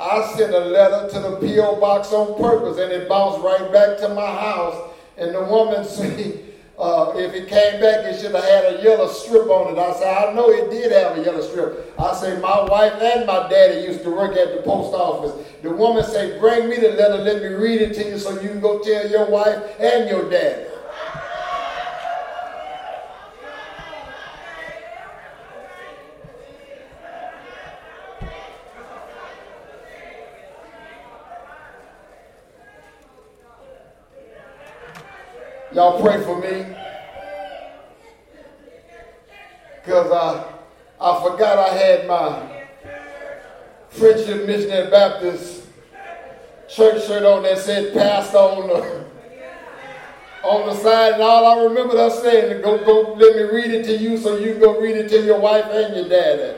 I 0.00 0.34
sent 0.36 0.52
a 0.52 0.58
letter 0.58 1.08
to 1.12 1.20
the 1.20 1.36
P.O. 1.36 1.78
box 1.78 2.12
on 2.12 2.36
purpose 2.42 2.76
and 2.78 2.90
it 2.90 3.08
bounced 3.08 3.40
right 3.44 3.72
back 3.72 3.98
to 3.98 4.08
my 4.08 4.26
house. 4.26 4.90
And 5.16 5.32
the 5.32 5.44
woman 5.44 5.84
said, 5.88 6.43
uh, 6.78 7.12
if 7.14 7.32
it 7.34 7.48
came 7.48 7.80
back, 7.80 8.04
it 8.04 8.20
should 8.20 8.34
have 8.34 8.44
had 8.44 8.74
a 8.74 8.82
yellow 8.82 9.06
strip 9.08 9.48
on 9.48 9.72
it. 9.74 9.78
I 9.78 9.92
said, 9.94 10.28
I 10.28 10.32
know 10.34 10.50
it 10.50 10.70
did 10.70 10.90
have 10.90 11.16
a 11.16 11.22
yellow 11.22 11.40
strip. 11.40 11.94
I 11.98 12.14
said, 12.14 12.42
my 12.42 12.64
wife 12.64 12.94
and 13.00 13.26
my 13.26 13.48
daddy 13.48 13.86
used 13.86 14.02
to 14.02 14.10
work 14.10 14.36
at 14.36 14.56
the 14.56 14.62
post 14.62 14.92
office. 14.92 15.46
The 15.62 15.70
woman 15.70 16.02
said, 16.04 16.40
bring 16.40 16.68
me 16.68 16.76
the 16.76 16.90
letter, 16.90 17.18
let 17.18 17.42
me 17.42 17.48
read 17.48 17.80
it 17.80 17.94
to 17.94 18.04
you 18.04 18.18
so 18.18 18.40
you 18.40 18.48
can 18.48 18.60
go 18.60 18.80
tell 18.82 19.08
your 19.08 19.30
wife 19.30 19.62
and 19.78 20.08
your 20.08 20.28
daddy. 20.28 20.73
Y'all 35.74 36.00
pray 36.00 36.22
for 36.22 36.38
me. 36.40 36.64
Because 39.84 40.10
I, 40.12 40.14
uh, 40.14 40.52
I 41.00 41.28
forgot 41.28 41.58
I 41.58 41.74
had 41.74 42.06
my 42.06 42.64
Friendship 43.88 44.46
Missionary 44.46 44.88
Baptist 44.88 45.66
church 46.68 47.04
shirt 47.08 47.24
on 47.24 47.42
that 47.42 47.58
said 47.58 47.92
pastor 47.92 48.38
on 48.38 48.68
the, 48.68 49.04
on 50.44 50.68
the 50.68 50.76
side. 50.76 51.14
And 51.14 51.22
all 51.22 51.44
I 51.44 51.64
remember 51.64 51.96
her 51.96 52.10
saying, 52.10 52.62
go, 52.62 52.78
go, 52.84 53.14
let 53.14 53.34
me 53.34 53.42
read 53.42 53.72
it 53.72 53.84
to 53.86 53.96
you 53.96 54.16
so 54.16 54.36
you 54.36 54.52
can 54.52 54.60
go 54.60 54.80
read 54.80 54.96
it 54.96 55.08
to 55.08 55.22
your 55.24 55.40
wife 55.40 55.66
and 55.72 55.96
your 55.96 56.08
daddy. 56.08 56.56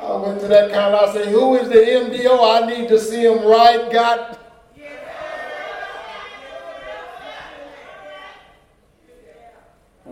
I 0.00 0.16
went 0.18 0.40
to 0.40 0.46
that 0.46 0.70
counter. 0.70 0.98
I 0.98 1.12
said, 1.12 1.28
who 1.28 1.56
is 1.56 1.68
the 1.68 1.74
MDO? 1.74 2.62
I 2.62 2.66
need 2.68 2.88
to 2.90 3.00
see 3.00 3.24
him 3.24 3.44
right. 3.44 3.90
God 3.90 4.38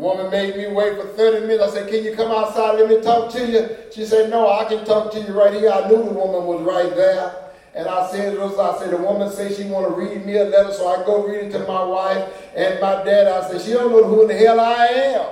woman 0.02 0.30
made 0.30 0.56
me 0.56 0.66
wait 0.66 0.96
for 1.00 1.06
30 1.06 1.46
minutes. 1.46 1.62
I 1.62 1.70
said, 1.70 1.88
Can 1.88 2.04
you 2.04 2.14
come 2.14 2.32
outside? 2.32 2.78
Let 2.78 2.88
me 2.88 3.00
talk 3.00 3.32
to 3.32 3.46
you. 3.46 3.76
She 3.92 4.04
said, 4.04 4.30
No, 4.30 4.50
I 4.50 4.64
can 4.64 4.84
talk 4.84 5.12
to 5.12 5.20
you 5.20 5.32
right 5.32 5.54
here. 5.54 5.70
I 5.70 5.88
knew 5.88 5.98
the 5.98 6.10
woman 6.10 6.44
was 6.44 6.60
right 6.62 6.94
there. 6.94 7.36
And 7.74 7.88
I 7.88 8.10
said, 8.10 8.38
I 8.38 8.78
said, 8.78 8.90
the 8.90 8.98
woman 8.98 9.30
said 9.30 9.56
she 9.56 9.64
want 9.64 9.88
to 9.88 9.94
read 9.94 10.26
me 10.26 10.36
a 10.36 10.44
letter, 10.44 10.74
so 10.74 10.88
I 10.88 11.06
go 11.06 11.26
read 11.26 11.44
it 11.44 11.52
to 11.52 11.60
my 11.60 11.82
wife 11.82 12.28
and 12.54 12.78
my 12.82 13.02
dad. 13.02 13.28
I 13.28 13.48
said, 13.48 13.62
she 13.62 13.72
don't 13.72 13.90
know 13.90 14.04
who 14.04 14.22
in 14.22 14.28
the 14.28 14.34
hell 14.34 14.60
I 14.60 14.86
am. 14.86 15.26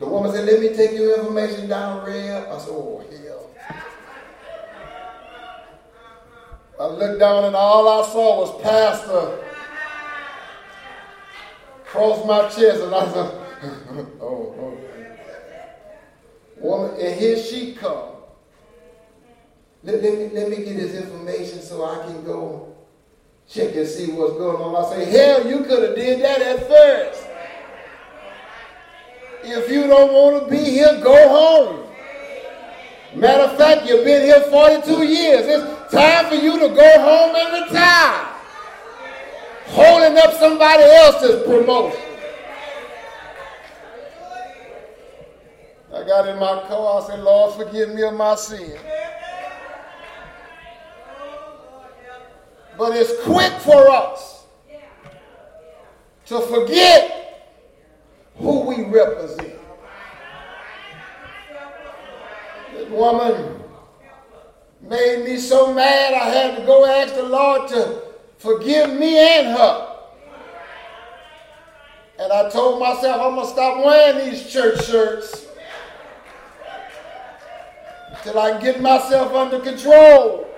The 0.00 0.06
woman 0.08 0.32
said, 0.32 0.46
let 0.46 0.58
me 0.60 0.74
take 0.74 0.92
your 0.92 1.16
information 1.16 1.68
down, 1.68 2.04
Reb. 2.04 2.48
I 2.48 2.58
said, 2.58 2.70
oh, 2.70 3.04
hell. 3.24 3.50
I 6.80 6.86
looked 6.86 7.20
down 7.20 7.44
and 7.44 7.54
all 7.54 8.02
I 8.02 8.04
saw 8.08 8.40
was 8.40 8.62
Pastor 8.62 9.41
crossed 11.92 12.24
my 12.24 12.48
chest 12.48 12.82
and 12.82 12.94
I 12.94 13.04
said, 13.12 13.16
oh, 14.22 14.54
oh. 14.58 14.78
Woman, 16.56 16.98
and 16.98 17.20
here 17.20 17.36
she 17.36 17.74
come. 17.74 18.12
Let, 19.84 20.02
let, 20.02 20.18
me, 20.18 20.30
let 20.32 20.48
me 20.48 20.56
get 20.56 20.76
his 20.76 20.94
information 20.94 21.60
so 21.60 21.84
I 21.84 22.06
can 22.06 22.24
go 22.24 22.74
check 23.46 23.76
and 23.76 23.86
see 23.86 24.10
what's 24.12 24.32
going 24.34 24.56
on. 24.56 24.74
I 24.74 24.96
say, 24.96 25.04
hell, 25.04 25.46
you 25.46 25.64
could 25.64 25.82
have 25.82 25.94
did 25.94 26.22
that 26.22 26.40
at 26.40 26.66
first. 26.66 27.26
If 29.44 29.70
you 29.70 29.86
don't 29.86 30.12
want 30.14 30.44
to 30.44 30.50
be 30.50 30.64
here, 30.64 30.98
go 31.02 31.28
home. 31.28 31.90
Matter 33.14 33.42
of 33.42 33.58
fact, 33.58 33.86
you've 33.86 34.04
been 34.04 34.22
here 34.22 34.40
42 34.40 35.04
years. 35.04 35.46
It's 35.46 35.92
time 35.92 36.26
for 36.30 36.36
you 36.36 36.58
to 36.58 36.68
go 36.74 37.00
home 37.02 37.36
and 37.36 37.64
retire 37.64 38.31
holding 39.72 40.18
up 40.18 40.34
somebody 40.34 40.82
else's 40.82 41.42
promotion. 41.44 42.00
I 45.94 46.04
got 46.04 46.28
in 46.28 46.38
my 46.38 46.62
car, 46.68 47.02
I 47.02 47.06
said, 47.06 47.20
Lord, 47.20 47.54
forgive 47.54 47.94
me 47.94 48.02
of 48.02 48.14
my 48.14 48.34
sin. 48.34 48.78
But 52.76 52.96
it's 52.96 53.22
quick 53.24 53.52
for 53.60 53.90
us 53.90 54.44
to 56.26 56.40
forget 56.40 57.50
who 58.36 58.60
we 58.60 58.84
represent. 58.84 59.54
This 62.72 62.88
woman 62.90 63.60
made 64.80 65.24
me 65.24 65.36
so 65.36 65.72
mad 65.72 66.14
I 66.14 66.30
had 66.30 66.56
to 66.58 66.66
go 66.66 66.84
ask 66.86 67.14
the 67.14 67.22
Lord 67.22 67.68
to 67.68 68.11
forgive 68.42 68.98
me 68.98 69.16
and 69.18 69.56
her. 69.56 69.88
And 72.18 72.32
I 72.32 72.50
told 72.50 72.80
myself 72.80 73.20
I'm 73.20 73.34
going 73.34 73.46
to 73.46 73.52
stop 73.52 73.84
wearing 73.84 74.30
these 74.30 74.52
church 74.52 74.84
shirts 74.84 75.46
till 78.22 78.38
I 78.38 78.52
can 78.52 78.62
get 78.62 78.80
myself 78.80 79.32
under 79.32 79.60
control. 79.60 80.48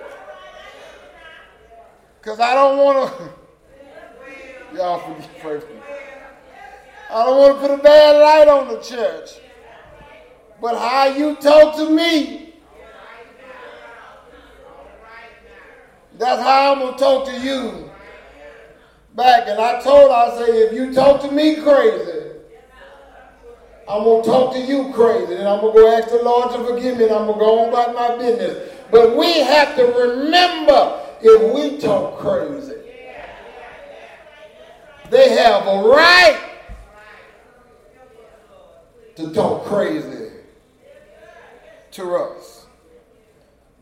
Because 2.19 2.39
I 2.39 2.53
don't 2.55 2.77
want 2.77 3.17
to, 3.17 3.29
y'all 4.75 4.99
forgive 4.99 5.69
me. 5.69 5.75
I 7.11 7.23
don't 7.23 7.37
want 7.37 7.61
to 7.61 7.67
put 7.67 7.79
a 7.79 7.83
bad 7.83 8.19
light 8.19 8.47
on 8.47 8.67
the 8.67 8.81
church. 8.81 9.29
But 10.59 10.77
how 10.77 11.05
you 11.05 11.35
talk 11.35 11.75
to 11.77 11.89
me 11.89 12.44
That's 16.17 16.41
how 16.41 16.75
I'm 16.75 16.93
to 16.93 16.97
talk 16.97 17.25
to 17.25 17.39
you 17.39 17.89
back. 19.15 19.47
And 19.47 19.59
I 19.59 19.81
told 19.81 20.11
her, 20.11 20.15
I 20.15 20.45
say, 20.45 20.51
if 20.63 20.73
you 20.73 20.93
talk 20.93 21.21
to 21.21 21.31
me 21.31 21.57
crazy, 21.57 22.31
I'm 23.87 24.03
to 24.03 24.21
talk 24.23 24.53
to 24.53 24.59
you 24.59 24.91
crazy. 24.93 25.35
And 25.35 25.47
I'm 25.47 25.59
to 25.59 25.71
go 25.73 25.97
ask 25.97 26.09
the 26.09 26.23
Lord 26.23 26.51
to 26.53 26.63
forgive 26.63 26.97
me 26.97 27.05
and 27.05 27.13
I'm 27.13 27.27
to 27.27 27.33
go 27.33 27.65
on 27.65 27.69
about 27.69 27.93
my 27.93 28.17
business. 28.17 28.71
But 28.91 29.15
we 29.17 29.39
have 29.41 29.75
to 29.75 29.83
remember 29.83 31.01
if 31.21 31.53
we 31.53 31.77
talk 31.79 32.17
crazy, 32.19 32.75
they 35.09 35.29
have 35.37 35.67
a 35.67 35.87
right 35.87 36.41
to 39.17 39.33
talk 39.33 39.65
crazy 39.65 40.31
to 41.91 42.15
us. 42.15 42.65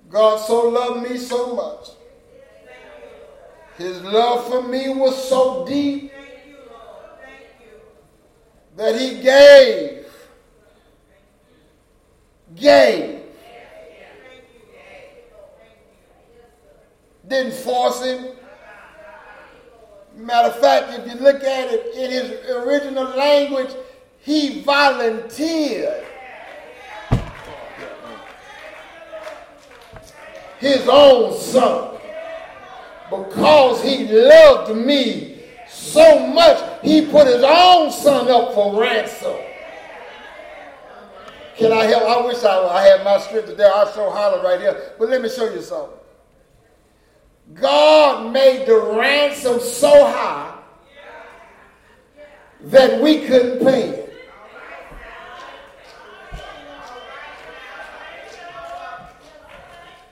God 0.10 0.38
so 0.38 0.69
loved 0.69 1.10
me 1.10 1.17
so 1.17 1.56
much 1.56 1.89
his 3.77 4.01
love 4.01 4.47
for 4.47 4.62
me 4.62 4.89
was 4.89 5.29
so 5.29 5.65
deep 5.65 6.12
that 8.75 8.99
he 8.99 9.21
gave. 9.21 10.05
Gave. 12.55 13.19
didn't 17.27 17.53
force 17.53 18.03
him. 18.03 18.27
Matter 20.15 20.49
of 20.49 20.59
fact, 20.59 20.93
if 20.99 21.12
you 21.12 21.19
look 21.19 21.43
at 21.43 21.73
it 21.73 21.95
in 21.95 22.12
his 22.12 22.49
original 22.51 23.05
language, 23.05 23.71
he 24.19 24.62
volunteered 24.62 26.05
his 30.59 30.88
own 30.88 31.38
son 31.38 31.92
because 33.17 33.84
he 33.84 34.08
loved 34.08 34.76
me 34.76 35.39
so 35.67 36.28
much, 36.28 36.82
he 36.84 37.06
put 37.06 37.28
his 37.28 37.43
own 37.43 37.91
son 37.91 38.30
up 38.30 38.54
for 38.54 38.80
ransom. 38.80 39.36
Can 41.56 41.71
I 41.71 41.86
help? 41.86 42.04
I 42.04 42.26
wish 42.26 42.43
I, 42.43 42.67
I 42.67 42.82
had 42.82 43.04
my 43.04 43.19
scripture 43.19 43.54
there. 43.54 43.71
I'll 43.73 43.91
show 43.93 44.10
holler 44.10 44.41
right 44.43 44.60
here. 44.60 44.93
But 44.97 45.10
let 45.10 45.21
me 45.21 45.30
show 45.30 45.54
you 45.54 45.62
something. 45.62 45.97
God 47.54 48.34
made 48.34 48.65
the 48.65 48.78
ransom 48.97 49.60
so 49.60 50.06
high 50.08 50.58
that 52.62 53.02
we 53.02 53.26
couldn't 53.26 53.60
pay 53.60 53.89
it. 53.89 54.04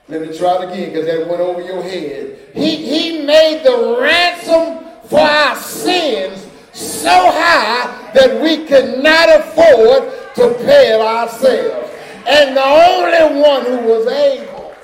Let 0.10 0.22
me 0.28 0.38
try 0.38 0.62
it 0.62 0.70
again 0.70 0.90
because 0.90 1.06
that 1.06 1.28
went 1.28 1.40
over 1.40 1.62
your 1.62 1.82
head. 1.82 2.41
He, 2.54 2.76
he 2.76 3.26
made 3.26 3.64
the 3.64 3.98
ransom 4.00 4.86
for 5.08 5.20
our 5.20 5.56
sins 5.56 6.48
so 6.74 7.10
high 7.10 8.12
that 8.14 8.42
we 8.42 8.66
could 8.66 9.02
not 9.04 9.30
afford 9.30 10.12
to 10.36 10.54
pay 10.66 10.94
it 10.94 11.02
ourselves. 11.02 11.90
And 12.28 12.56
the 12.56 12.64
only 12.64 13.42
one 13.42 13.66
who 13.66 13.88
was 13.88 14.08
able 14.08 14.76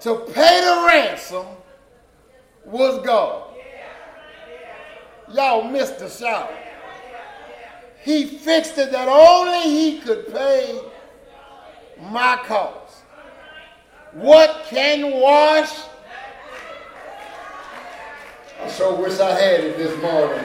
to 0.00 0.32
pay 0.32 0.60
the 0.60 0.86
ransom 0.86 1.46
was 2.64 3.04
God. 3.04 3.54
Y'all 5.32 5.70
missed 5.70 5.98
the 5.98 6.08
shout. 6.08 6.52
He 8.02 8.26
fixed 8.26 8.76
it 8.76 8.92
that 8.92 9.08
only 9.08 9.62
he 9.62 9.98
could 10.00 10.30
pay 10.30 10.78
my 12.00 12.38
cause. 12.46 13.02
What 14.12 14.66
can 14.68 15.20
wash 15.20 15.70
I 18.64 18.70
sure 18.70 18.96
wish 18.96 19.20
I 19.20 19.30
had 19.38 19.60
it 19.60 19.76
this 19.76 20.00
morning. 20.00 20.42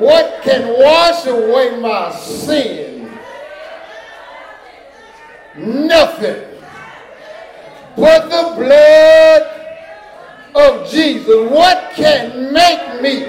What 0.00 0.42
can 0.42 0.76
wash 0.82 1.24
away 1.26 1.78
my 1.78 2.10
sin? 2.16 3.16
Nothing 5.56 6.50
but 7.96 8.28
the 8.28 8.54
blood 8.56 9.42
of 10.54 10.90
Jesus. 10.90 11.50
What 11.50 11.92
can 11.94 12.52
make 12.52 13.02
me 13.02 13.26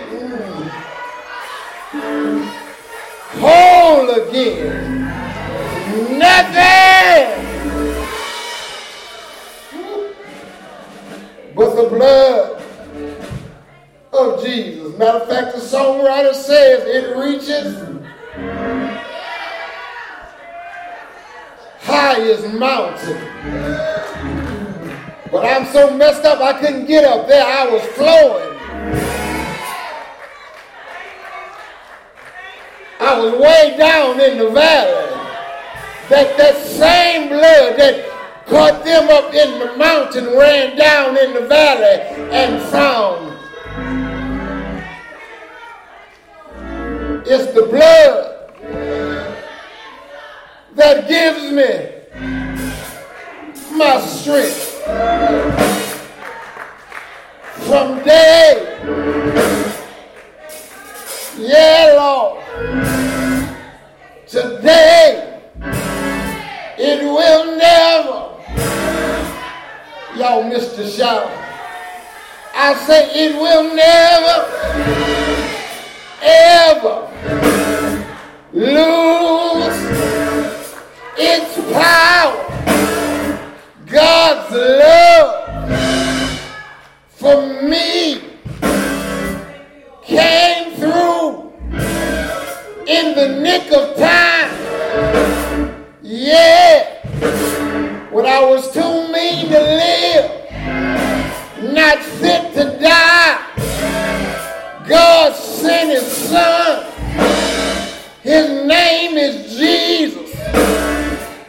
whole 3.40 4.10
again? 4.10 4.91
Nothing 6.22 7.52
but 11.56 11.76
the 11.76 11.90
blood 11.90 12.64
of 14.14 14.44
Jesus. 14.44 14.98
Matter 14.98 15.18
of 15.18 15.28
fact, 15.28 15.56
the 15.56 15.62
songwriter 15.62 16.34
says 16.34 16.84
it 16.86 17.18
reaches 17.18 17.92
highest 21.82 22.54
mountain. 22.54 23.18
But 25.32 25.46
I'm 25.46 25.66
so 25.72 25.96
messed 25.98 26.26
up 26.26 26.40
I 26.40 26.60
couldn't 26.60 26.86
get 26.86 27.04
up 27.04 27.28
there. 27.28 27.46
I 27.46 27.70
was 27.70 27.82
flowing. 27.94 28.58
I 33.00 33.20
was 33.20 33.34
way 33.42 33.76
down 33.78 34.20
in 34.20 34.38
the 34.38 34.50
valley. 34.52 35.21
That, 36.12 36.38
that 36.38 36.58
same 36.58 37.30
blood 37.30 37.80
that 37.80 38.06
caught 38.46 38.84
them 38.84 39.08
up 39.10 39.34
in 39.34 39.60
the 39.60 39.78
mountain 39.78 40.26
ran 40.38 40.78
down 40.78 41.18
in 41.18 41.34
the 41.34 41.48
valley 41.48 42.02
and 42.32 42.62
found 42.70 43.32
It's 47.34 47.54
the 47.54 47.62
blood 47.62 48.52
that 50.76 51.08
gives 51.08 51.50
me 51.50 52.02
my 53.78 54.02
strength. 54.02 54.82
From 57.68 58.04
day, 58.04 58.80
yeah, 61.38 61.94
Lord, 61.96 62.44
today, 64.28 65.31
it 66.84 67.04
will 67.04 67.58
never, 67.58 68.20
y'all 70.18 70.44
missed 70.50 70.78
the 70.78 70.90
shout. 70.90 71.30
I 72.56 72.74
say 72.88 73.08
it 73.14 73.36
will 73.36 73.74
never 73.76 74.48
ever 76.24 77.08
lose 78.52 79.78
its 81.18 81.56
power. 81.72 82.48
God's 83.86 84.52
love 84.56 85.30
for 87.10 87.62
me 87.64 88.40
came 90.04 90.74
through 90.78 91.54
in 92.88 93.16
the 93.16 93.40
nick 93.40 93.72
of 93.72 93.96
time. 93.98 95.51
Yeah, 96.14 97.08
when 98.10 98.26
I 98.26 98.42
was 98.42 98.70
too 98.74 98.82
mean 99.14 99.48
to 99.48 99.62
live, 99.62 100.30
not 101.74 102.00
fit 102.00 102.54
to 102.56 102.78
die. 102.82 103.40
God 104.90 105.34
sent 105.34 105.92
his 105.92 106.06
son. 106.06 106.92
His 108.24 108.68
name 108.68 109.16
is 109.16 109.58
Jesus. 109.58 110.36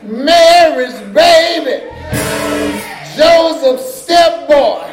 Mary's 0.05 1.01
baby. 1.13 1.83
Joseph's 3.17 4.05
stepboy. 4.05 4.87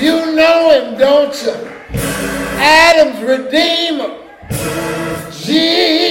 You 0.00 0.36
know 0.36 0.70
him, 0.70 0.96
don't 0.96 1.34
you? 1.42 1.56
Adam's 2.60 3.20
redeemer. 3.20 4.16
Jesus. 5.32 6.09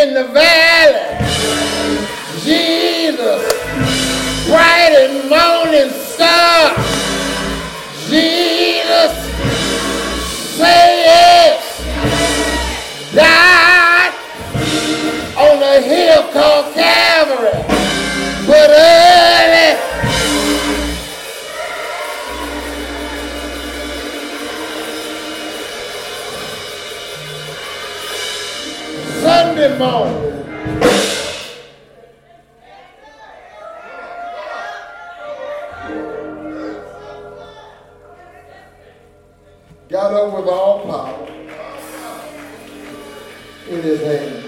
In 0.00 0.14
the 0.14 0.24
valley. 0.24 1.26
Jesus. 2.42 3.42
Bright 4.46 4.92
and 4.96 5.28
morning 5.28 5.90
star. 5.90 6.74
Jesus, 8.08 9.12
say 10.56 11.04
yes, 11.04 11.62
died 13.14 14.14
on 15.36 15.62
a 15.62 15.80
hill 15.82 16.22
called 16.32 16.74
Calvary, 16.74 16.99
Morning. 29.60 30.30
got 39.90 40.14
up 40.14 40.34
with 40.34 40.46
all 40.46 40.86
power 40.86 41.26
in 43.68 43.82
his 43.82 44.00
hand. 44.00 44.46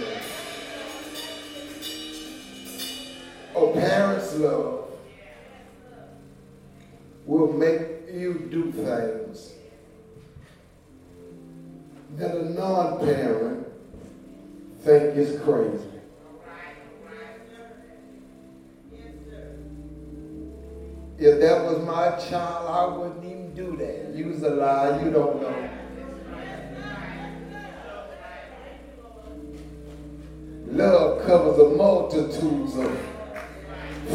Oh, 3.55 3.72
parents' 3.75 4.35
love 4.37 4.88
will 7.27 7.53
make 7.53 7.83
you 8.11 8.48
do 8.51 8.72
things 8.72 9.53
that 12.16 12.35
a 12.35 12.48
non-parent 12.48 13.41
think 14.98 15.16
is 15.16 15.40
crazy. 15.40 15.88
If 21.18 21.40
that 21.40 21.64
was 21.64 21.85
my 21.87 22.11
child, 22.28 22.68
I 22.68 22.96
wouldn't 22.96 23.24
even 23.24 23.55
do 23.55 23.76
that. 23.76 24.14
Use 24.14 24.42
a 24.42 24.50
lie, 24.50 25.02
you 25.02 25.11
don't 25.11 25.40
know. 25.40 25.70
Love 30.66 31.26
covers 31.26 31.59
a 31.59 31.76
multitude 31.76 32.68
of 32.81 32.98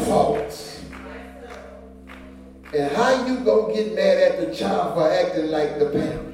faults. 0.06 0.84
And 2.74 2.92
how 2.92 3.26
you 3.26 3.38
gonna 3.40 3.72
get 3.72 3.94
mad 3.94 4.18
at 4.18 4.40
the 4.40 4.54
child 4.54 4.94
for 4.94 5.10
acting 5.10 5.50
like 5.50 5.78
the 5.78 5.86
parent? 5.86 6.27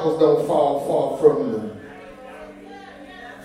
Apples 0.00 0.18
don't 0.18 0.46
fall 0.46 0.86
far 0.86 1.18
from 1.18 1.52
the 1.52 1.70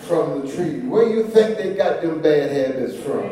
from 0.05 0.41
the 0.41 0.55
tree. 0.55 0.79
Where 0.87 1.09
you 1.09 1.27
think 1.27 1.57
they 1.57 1.73
got 1.73 2.01
them 2.01 2.21
bad 2.21 2.49
habits 2.49 2.95
from? 2.95 3.29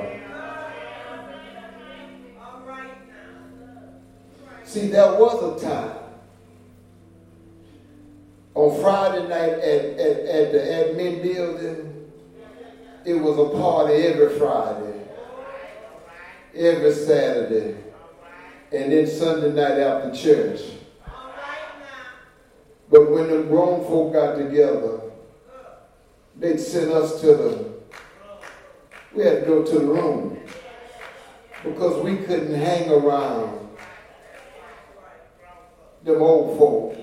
See, 4.66 4.88
there 4.88 5.14
was 5.14 5.64
a 5.64 5.66
time 5.66 5.98
on 8.56 8.82
Friday 8.82 9.28
night 9.30 9.54
at, 9.54 9.86
at, 10.00 10.20
at 10.26 10.52
the 10.52 10.58
admin 10.58 11.24
building, 11.24 12.12
it 13.06 13.14
was 13.14 13.38
a 13.40 13.58
party 13.58 13.94
every 13.94 14.38
Friday, 14.38 15.08
every 16.54 16.94
Saturday, 16.94 17.78
and 18.74 18.92
then 18.92 19.08
Sunday 19.08 19.54
night 19.54 19.80
after 19.80 20.14
church. 20.14 20.60
But 22.90 23.10
when 23.10 23.30
the 23.30 23.44
grown 23.44 23.84
folk 23.86 24.14
got 24.14 24.38
together, 24.38 25.02
they'd 26.38 26.60
send 26.60 26.92
us 26.92 27.22
to 27.22 27.28
the, 27.28 27.74
we 29.14 29.24
had 29.24 29.42
to 29.42 29.46
go 29.46 29.64
to 29.64 29.80
the 29.80 29.86
room 29.86 30.40
because 31.64 32.04
we 32.04 32.18
couldn't 32.18 32.54
hang 32.54 32.90
around 32.92 33.70
them 36.04 36.22
old 36.22 36.58
folk. 36.58 36.98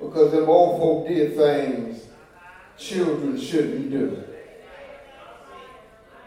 Because 0.00 0.32
them 0.32 0.48
old 0.48 0.80
folk 0.80 1.08
did 1.08 1.36
things 1.36 2.06
children 2.76 3.38
shouldn't 3.38 3.90
do. 3.90 4.24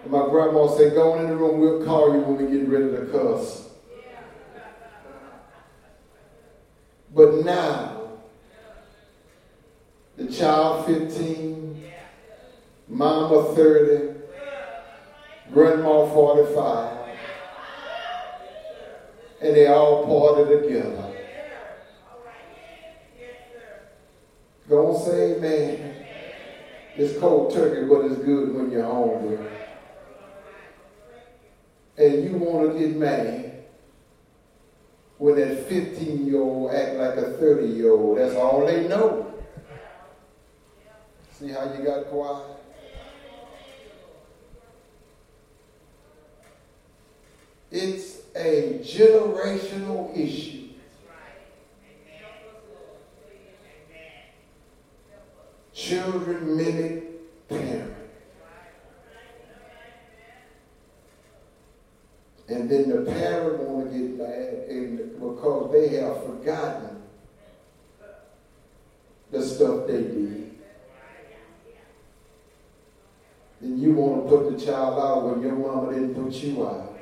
And 0.03 0.11
my 0.11 0.25
grandma 0.29 0.67
said, 0.75 0.93
go 0.93 1.19
in 1.19 1.27
the 1.27 1.35
room, 1.35 1.59
we'll 1.59 1.83
call 1.85 2.13
you 2.13 2.19
when 2.19 2.45
we 2.45 2.57
get 2.57 2.67
ready 2.67 2.91
to 2.91 3.05
cuss. 3.11 3.69
But 7.15 7.45
now, 7.45 8.02
the 10.15 10.31
child 10.31 10.85
15, 10.85 11.83
mama 12.87 13.55
30, 13.55 14.19
grandma 15.51 16.07
45, 16.13 16.97
and 19.41 19.55
they 19.55 19.67
all 19.67 20.05
party 20.05 20.61
together. 20.61 21.09
On, 24.71 24.99
say 25.05 25.35
amen. 25.35 26.05
It's 26.95 27.19
cold 27.19 27.53
turkey, 27.53 27.87
but 27.87 28.05
it's 28.05 28.21
good 28.23 28.53
when 28.55 28.71
you're 28.71 28.85
hungry. 28.85 29.37
And 31.97 32.23
you 32.23 32.37
want 32.37 32.73
to 32.73 32.79
get 32.79 32.95
mad 32.95 33.65
when 35.17 35.35
that 35.35 35.67
15 35.67 36.25
year 36.25 36.39
old 36.39 36.71
act 36.71 36.95
like 36.95 37.17
a 37.17 37.33
30 37.33 37.67
year 37.67 37.91
old. 37.91 38.17
That's 38.17 38.35
all 38.35 38.65
they 38.65 38.87
know. 38.87 39.32
See 41.39 41.49
how 41.49 41.73
you 41.73 41.83
got 41.83 42.05
quiet? 42.05 42.45
It's 47.71 48.19
a 48.35 48.79
generational 48.83 50.15
issue. 50.15 50.69
Children 55.73 56.55
mimic 56.55 57.49
parents. 57.49 57.89
And 62.47 62.69
then 62.69 62.89
the 62.89 63.11
parent 63.11 63.59
want 63.63 63.91
to 63.91 63.97
get 63.97 64.17
mad 64.19 64.69
and 64.69 65.19
because 65.19 65.71
they 65.71 65.95
have 65.95 66.23
forgotten 66.23 67.01
the 69.31 69.41
stuff 69.41 69.87
they 69.87 70.03
did. 70.03 70.52
Then 73.63 73.79
you 73.79 73.93
want 73.93 74.25
to 74.25 74.29
put 74.29 74.51
the 74.51 74.65
child 74.65 74.99
out 74.99 75.23
when 75.23 75.41
your 75.41 75.55
mama 75.55 75.93
didn't 75.93 76.15
put 76.15 76.33
you 76.33 76.67
out. 76.67 76.99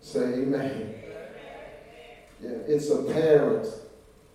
Say 0.00 0.20
amen. 0.20 0.94
Yeah, 2.42 2.50
it's 2.66 2.90
a 2.90 3.02
parent's 3.04 3.82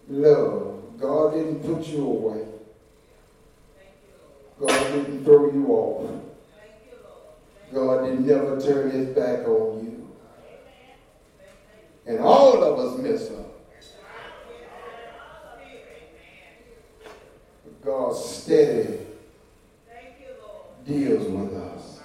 love 0.08 0.75
God 0.97 1.34
didn't 1.34 1.60
put 1.60 1.88
you 1.88 2.05
away. 2.05 2.45
God 4.60 4.93
didn't 4.93 5.25
throw 5.25 5.51
you 5.51 5.67
off. 5.67 6.21
God 7.73 8.05
didn't 8.05 8.25
never 8.25 8.62
turn 8.62 8.91
his 8.91 9.10
back 9.10 9.45
on 9.45 9.84
you. 9.84 10.15
And 12.05 12.19
all 12.19 12.63
of 12.63 12.79
us 12.79 12.97
miss 12.99 13.29
up. 13.31 13.44
God 17.95 18.13
steady 18.13 18.97
deals 20.86 21.27
with 21.29 21.53
us 21.53 22.01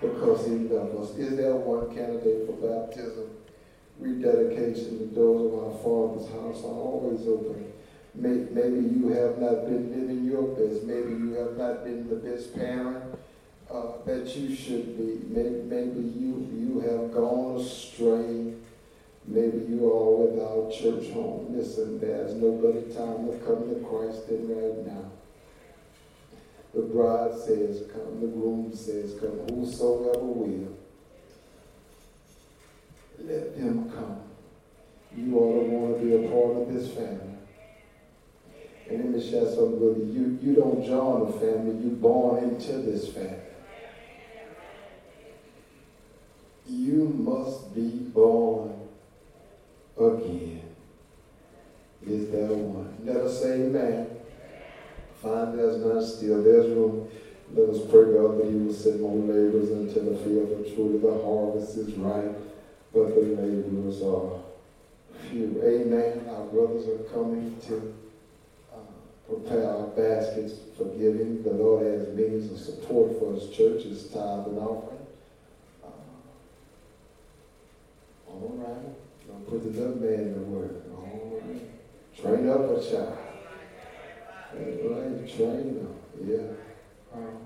because 0.00 0.46
he 0.46 0.52
loves 0.52 1.10
us. 1.10 1.18
Is 1.18 1.36
there 1.36 1.56
one 1.56 1.92
candidate 1.92 2.46
for 2.46 2.52
baptism? 2.62 3.30
Rededication, 3.98 5.00
the 5.00 5.06
doors 5.06 5.52
of 5.52 5.58
our 5.58 5.74
Father's 5.82 6.30
house 6.30 6.64
are 6.64 6.78
always 6.78 7.26
open. 7.26 7.72
Maybe 8.14 8.86
you 8.86 9.08
have 9.08 9.38
not 9.38 9.66
been 9.66 9.90
living 9.90 10.24
your 10.26 10.46
best. 10.54 10.84
Maybe 10.84 11.10
you 11.10 11.32
have 11.34 11.56
not 11.56 11.82
been 11.82 12.08
the 12.08 12.16
best 12.16 12.54
parent 12.54 13.18
uh, 13.68 14.04
that 14.06 14.36
you 14.36 14.54
should 14.54 14.96
be. 14.96 15.26
Maybe, 15.28 15.62
maybe 15.64 16.00
you, 16.00 16.48
you 16.54 16.80
have 16.86 17.12
gone 17.12 17.60
astray. 17.60 18.54
Maybe 19.26 19.58
you 19.68 19.90
are 19.92 20.28
without 20.28 20.72
church 20.72 21.12
home. 21.12 21.48
Listen, 21.50 21.98
there's 21.98 22.34
no 22.34 22.52
better 22.52 22.82
time 22.94 23.26
to 23.26 23.36
come 23.44 23.68
to 23.68 23.84
Christ 23.84 24.28
than 24.28 24.46
right 24.54 24.86
now. 24.86 25.15
The 26.76 26.82
bride 26.82 27.32
says, 27.32 27.84
Come. 27.90 28.20
The 28.20 28.26
groom 28.26 28.70
says, 28.74 29.18
Come. 29.18 29.40
Whosoever 29.48 30.18
will, 30.18 30.76
let 33.24 33.54
him 33.54 33.90
come. 33.90 34.20
You 35.16 35.38
ought 35.38 35.64
to 35.64 35.70
want 35.70 35.98
to 35.98 36.04
be 36.04 36.26
a 36.26 36.28
part 36.28 36.56
of 36.58 36.74
this 36.74 36.92
family. 36.92 37.38
And 38.90 39.04
let 39.04 39.08
me 39.08 39.30
share 39.30 39.46
something 39.46 39.80
with 39.80 40.14
you. 40.14 40.38
You, 40.42 40.50
you 40.50 40.54
don't 40.54 40.84
join 40.84 41.22
a 41.22 41.32
family, 41.32 41.82
you're 41.82 41.96
born 41.96 42.44
into 42.44 42.72
this 42.72 43.08
family. 43.08 43.40
You 46.68 47.08
must 47.08 47.74
be 47.74 47.88
born 47.88 48.74
again. 49.98 50.60
Is 52.06 52.30
that 52.32 52.54
one? 52.54 52.98
Let 53.02 53.16
us 53.16 53.40
say 53.40 53.62
amen. 53.62 54.15
Find 55.26 55.58
there's 55.58 55.84
none 55.84 56.06
still. 56.06 56.40
There's 56.40 56.70
room. 56.70 57.08
Let 57.52 57.70
us 57.70 57.80
pray, 57.90 58.14
God, 58.14 58.38
that 58.38 58.46
you 58.46 58.66
will 58.66 58.72
send 58.72 59.00
more 59.00 59.18
laborers 59.18 59.70
into 59.70 59.98
the 59.98 60.16
field. 60.18 60.50
For 60.50 60.74
truly 60.74 60.98
the 60.98 61.20
harvest 61.24 61.76
is 61.78 61.94
ripe, 61.94 62.38
but 62.94 63.08
the 63.08 63.22
laborers 63.34 64.02
are 64.02 64.38
few. 65.28 65.60
Amen. 65.64 66.28
Our 66.30 66.44
brothers 66.46 66.86
are 66.86 67.02
coming 67.12 67.56
to 67.66 67.94
prepare 69.26 69.68
our 69.68 69.88
baskets 69.88 70.54
for 70.78 70.84
giving. 70.94 71.42
The 71.42 71.50
Lord 71.50 71.84
has 71.86 72.14
means 72.14 72.52
of 72.52 72.58
support 72.58 73.18
for 73.18 73.34
his 73.34 73.50
church, 73.50 73.82
his 73.82 74.06
tithe 74.06 74.46
and 74.46 74.58
offering. 74.60 75.06
Uh, 75.82 75.88
all 78.28 78.54
right. 78.62 79.26
Don't 79.26 79.48
put 79.48 79.64
the 79.64 79.76
young 79.76 80.00
man 80.00 80.34
to 80.34 80.40
work. 80.40 80.84
All 80.94 81.42
right. 81.42 81.62
Train 82.16 82.48
up 82.48 82.70
a 82.70 82.90
child. 82.90 83.25
Right. 84.58 85.38
Them. 85.38 85.94
Yeah. 86.24 86.38
Um, 87.14 87.38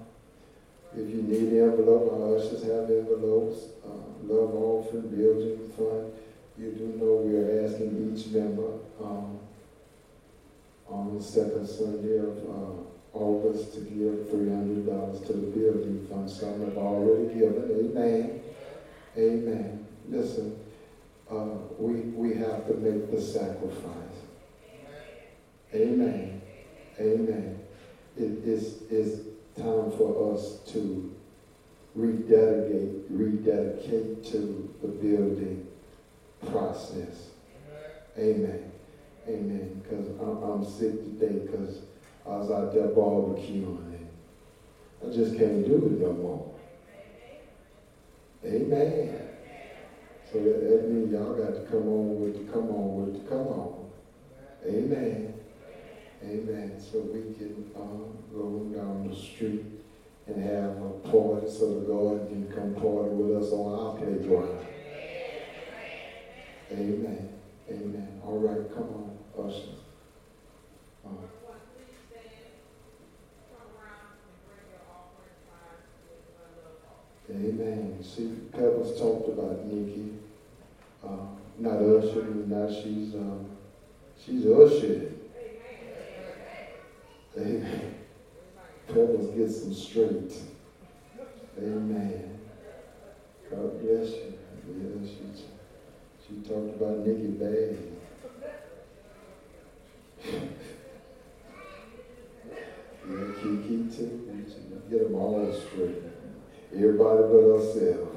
if 0.94 1.08
you 1.08 1.22
need 1.22 1.60
envelope, 1.60 2.12
our 2.12 2.36
ushers 2.36 2.62
have 2.62 2.90
envelopes. 2.90 3.64
Uh, 3.84 4.10
love 4.24 4.54
offering, 4.54 5.08
building 5.08 5.72
fund. 5.76 6.12
You 6.58 6.72
do 6.72 6.98
know 6.98 7.22
we 7.24 7.36
are 7.38 7.64
asking 7.66 8.14
each 8.14 8.26
member 8.28 8.72
um, 9.00 9.38
on 10.88 11.16
the 11.16 11.22
second 11.22 11.66
Sunday 11.66 12.18
of 12.18 12.36
uh, 12.48 13.16
August 13.16 13.74
to 13.74 13.80
give 13.80 14.28
$300 14.28 15.26
to 15.26 15.32
the 15.32 15.46
building 15.46 16.06
fund. 16.10 16.30
Some 16.30 16.60
have 16.64 16.76
already 16.76 17.34
given. 17.34 17.92
Amen. 17.96 18.40
Amen. 19.16 19.86
Listen, 20.08 20.58
uh, 21.30 21.46
we, 21.78 22.00
we 22.10 22.34
have 22.36 22.66
to 22.66 22.74
make 22.74 23.10
the 23.10 23.20
sacrifice. 23.20 23.94
Amen. 25.72 26.39
Amen. 27.00 27.58
It 28.16 28.44
is 28.44 28.82
it's 28.90 29.22
time 29.56 29.90
for 29.92 30.34
us 30.34 30.60
to 30.72 31.14
rededicate, 31.94 33.06
rededicate 33.08 34.24
to 34.26 34.74
the 34.82 34.88
building 34.88 35.66
process. 36.50 37.28
Amen. 38.18 38.70
Amen. 39.26 39.82
Because 39.82 40.08
I'm, 40.20 40.42
I'm 40.42 40.64
sick 40.64 40.92
today 41.18 41.38
because 41.46 41.80
I 42.26 42.36
was 42.36 42.50
out 42.50 42.74
there 42.74 42.88
barbecuing 42.88 43.94
and 43.94 44.08
I 45.06 45.10
just 45.10 45.38
can't 45.38 45.64
do 45.64 45.76
it 45.76 46.00
no 46.00 46.12
more. 46.12 46.54
Amen. 48.44 49.28
So 50.30 50.38
that, 50.38 50.68
that 50.68 50.90
means 50.90 51.12
y'all 51.12 51.34
got 51.34 51.54
to 51.54 51.66
come 51.70 51.88
on 51.88 52.20
with 52.20 52.46
the 52.46 52.52
come 52.52 52.70
on 52.70 53.06
with 53.06 53.22
the 53.22 53.28
come 53.28 53.46
on. 53.48 53.90
Amen. 54.66 55.29
Amen. 56.22 56.78
So 56.78 56.98
we 56.98 57.34
can 57.34 57.70
um, 57.76 58.18
go 58.32 58.70
down 58.74 59.08
the 59.08 59.16
street 59.16 59.64
and 60.26 60.42
have 60.44 60.76
a 60.82 60.90
party 61.10 61.50
so 61.50 61.80
the 61.80 61.86
God 61.86 62.28
can 62.28 62.52
come 62.54 62.74
party 62.74 63.14
with 63.14 63.42
us 63.42 63.52
on 63.52 63.78
our 63.78 63.96
playground. 63.96 64.66
Amen. 66.72 67.28
Amen. 67.68 68.20
All 68.24 68.38
right, 68.38 68.72
come 68.74 69.18
on, 69.36 69.46
ushers. 69.46 69.80
Amen. 77.30 78.02
See, 78.02 78.36
Pebbles 78.52 78.98
talked 78.98 79.28
about 79.28 79.64
Nikki. 79.64 80.14
Uh, 81.02 81.26
not 81.58 81.76
ushering, 81.78 82.48
now 82.48 82.68
she's 82.68 83.14
um, 83.14 83.50
she's 84.18 84.44
ushering. 84.46 85.19
Amen. 87.38 87.94
Pebbles 88.88 89.34
get 89.36 89.62
them 89.64 89.74
straight. 89.74 90.32
Amen. 91.58 92.38
God 93.50 93.80
bless 93.80 94.08
you. 94.10 94.38
Yeah, 94.68 95.08
she, 95.08 95.42
she 96.26 96.40
talked 96.48 96.76
about 96.80 96.98
Nikki 97.06 97.28
bad. 97.28 97.76
yeah, 103.08 103.32
Kiki 103.40 103.88
too. 103.96 104.26
Get 104.90 105.04
them 105.04 105.14
all 105.14 105.52
straight. 105.52 106.02
Everybody 106.74 107.22
but 107.22 107.44
ourselves. 107.54 108.16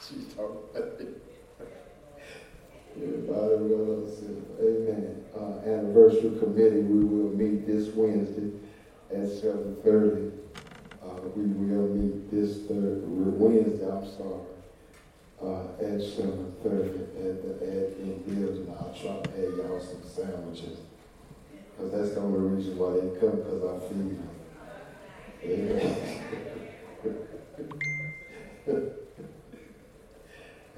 She's 0.00 0.34
talking 0.34 0.58
about 0.74 1.00
it. 1.00 1.22
Everybody 2.96 3.54
but 3.56 3.80
ourselves. 3.80 4.60
Amen. 4.60 5.24
Uh, 5.36 5.68
anniversary 5.68 6.38
committee, 6.38 6.80
we 6.80 7.04
will 7.04 7.30
meet 7.36 7.66
this 7.66 7.94
Wednesday 7.94 8.50
at 9.14 9.28
7.30. 9.62 10.32
Uh, 11.02 11.08
we 11.36 11.42
will 11.44 11.88
meet 11.94 12.30
this 12.30 12.66
third, 12.66 13.02
Wednesday, 13.06 13.88
I'm 13.90 14.06
sorry, 14.06 14.42
uh, 15.42 15.64
at 15.78 16.00
7.30 16.00 16.66
at 17.16 17.42
the 17.42 17.52
admin 17.64 18.16
building. 18.26 18.66
I'll 18.78 18.94
try 18.94 19.20
to 19.20 19.28
add 19.30 19.52
y'all 19.56 19.80
some 19.80 20.02
sandwiches. 20.04 20.78
Because 21.76 21.92
that's 21.92 22.10
the 22.14 22.20
only 22.20 22.56
reason 22.56 22.78
why 22.78 22.90
they 22.94 23.20
come, 23.20 23.36
because 23.36 23.62
I 23.64 23.66
feed 23.88 24.10
them. 24.18 24.30
Amen. 25.44 25.96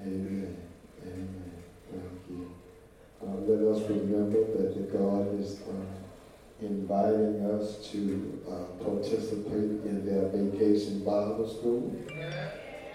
Amen. 0.00 0.56
Amen. 1.02 1.52
Thank 1.90 2.22
you. 2.30 2.42
Uh, 3.22 3.36
let 3.46 3.60
us 3.74 3.80
remember 3.88 4.40
that 4.56 4.68
the 4.74 4.98
God 4.98 5.24
is 5.40 5.60
uh, 5.62 6.03
inviting 6.60 7.44
us 7.46 7.90
to 7.90 8.42
uh, 8.48 8.84
participate 8.84 9.84
in 9.84 10.06
their 10.06 10.28
vacation 10.28 11.04
Bible 11.04 11.48
school. 11.48 11.94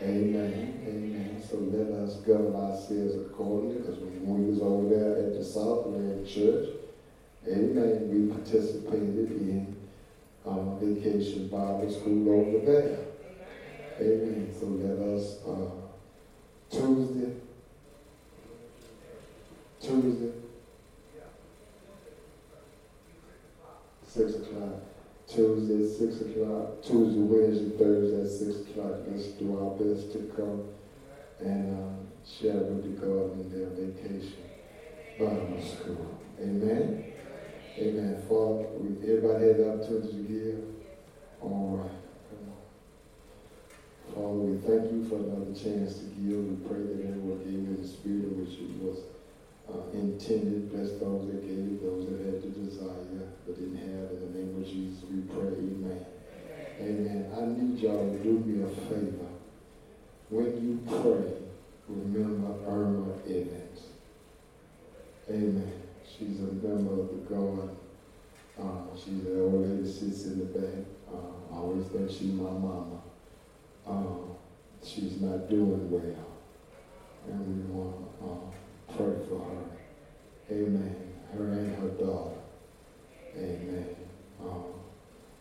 Amen. 0.01 0.83
Amen. 0.87 1.43
So 1.49 1.57
let 1.57 1.91
us 1.99 2.17
govern 2.17 2.55
ourselves 2.55 3.15
accordingly, 3.15 3.79
because 3.79 3.99
when 3.99 4.45
we 4.45 4.51
was 4.51 4.61
over 4.61 4.89
there 4.89 5.25
at 5.25 5.33
the 5.33 5.43
Southland 5.43 6.27
Church, 6.27 6.69
Amen. 7.47 8.09
We 8.11 8.33
participated 8.33 9.31
in 9.31 9.75
uh, 10.45 10.75
Vacation 10.75 11.47
Bible 11.47 11.89
School 11.89 12.29
over 12.29 12.65
there. 12.65 12.99
Amen. 13.99 14.53
So 14.59 14.65
let 14.67 14.99
us, 14.99 15.37
uh, 15.47 15.71
Tuesday, 16.69 17.33
Tuesday, 19.81 20.31
6 24.09 24.35
o'clock. 24.35 24.81
Tuesday 25.27 25.87
6 25.87 26.21
o'clock. 26.21 26.81
Tuesday, 26.81 27.19
Wednesday, 27.19 27.77
Thursday 27.77 28.21
at 28.21 28.55
6 28.55 28.71
o'clock. 28.71 28.93
Let's 29.07 29.27
do 29.37 29.57
our 29.57 29.69
best 29.77 30.11
to 30.13 30.19
come 30.35 30.65
and 31.39 31.77
uh, 31.77 31.93
share 32.25 32.57
with 32.57 32.83
the 32.83 33.05
God 33.05 33.33
in 33.33 33.49
their 33.53 33.69
vacation 33.69 34.33
Bible 35.19 35.61
school. 35.61 36.19
Amen. 36.41 37.05
Amen. 37.77 38.23
Father, 38.27 38.65
everybody 39.03 39.47
had 39.47 39.57
the 39.57 39.73
opportunity 39.73 40.07
to 40.07 40.23
give. 40.23 40.63
All 41.41 41.77
right. 41.77 41.91
Father, 44.15 44.27
we 44.27 44.57
thank 44.65 44.91
you 44.91 45.05
for 45.07 45.17
another 45.17 45.53
chance 45.53 45.99
to 45.99 46.05
give. 46.17 46.39
We 46.39 46.55
pray 46.67 46.81
that 46.81 47.13
everyone 47.13 47.39
gave 47.45 47.53
in 47.53 47.81
the 47.81 47.87
spirit 47.87 48.33
which 48.33 48.57
it 48.57 48.81
was 48.81 49.03
uh, 49.71 49.91
intended. 49.93 50.71
Bless 50.71 50.91
those 50.99 51.27
that 51.27 51.41
gave, 51.41 51.81
those 51.81 52.05
that 52.09 52.19
had 52.25 52.41
the 52.41 52.49
desire 52.49 52.99
but 53.45 53.55
didn't 53.57 53.77
have. 53.77 54.11
In 54.11 54.33
the 54.33 54.39
name 54.39 54.61
of 54.61 54.65
Jesus, 54.65 55.03
we 55.09 55.21
pray. 55.21 55.53
Amen. 55.57 56.05
Amen. 56.79 57.31
I 57.35 57.45
need 57.45 57.79
y'all 57.79 58.11
to 58.11 58.23
do 58.23 58.39
me 58.39 58.63
a 58.63 58.67
favor. 58.87 59.27
When 60.29 60.45
you 60.61 60.79
pray, 60.87 61.33
remember 61.87 62.53
Irma 62.67 63.13
Evans. 63.25 63.81
Amen. 65.29 65.73
She's 66.07 66.39
a 66.39 66.53
member 66.53 67.01
of 67.01 67.09
the 67.09 67.35
God. 67.35 67.75
Uh, 68.59 68.95
she's 68.95 69.23
the 69.23 69.41
old 69.41 69.67
lady 69.67 69.89
sits 69.89 70.25
in 70.25 70.39
the 70.39 70.45
back. 70.45 70.85
Uh, 71.11 71.53
I 71.55 71.57
always 71.57 71.87
think 71.87 72.09
she's 72.09 72.33
my 72.33 72.49
mama. 72.49 73.01
Uh, 73.87 74.33
she's 74.83 75.21
not 75.21 75.49
doing 75.49 75.89
well. 75.89 76.25
And 77.27 77.47
we 77.47 77.73
want 77.73 78.09
for 79.29 79.39
her. 79.39 80.55
Amen. 80.55 81.13
Her 81.33 81.43
and 81.43 81.75
her 81.77 81.89
daughter. 81.89 82.35
Amen. 83.37 83.95
Um, 84.41 84.63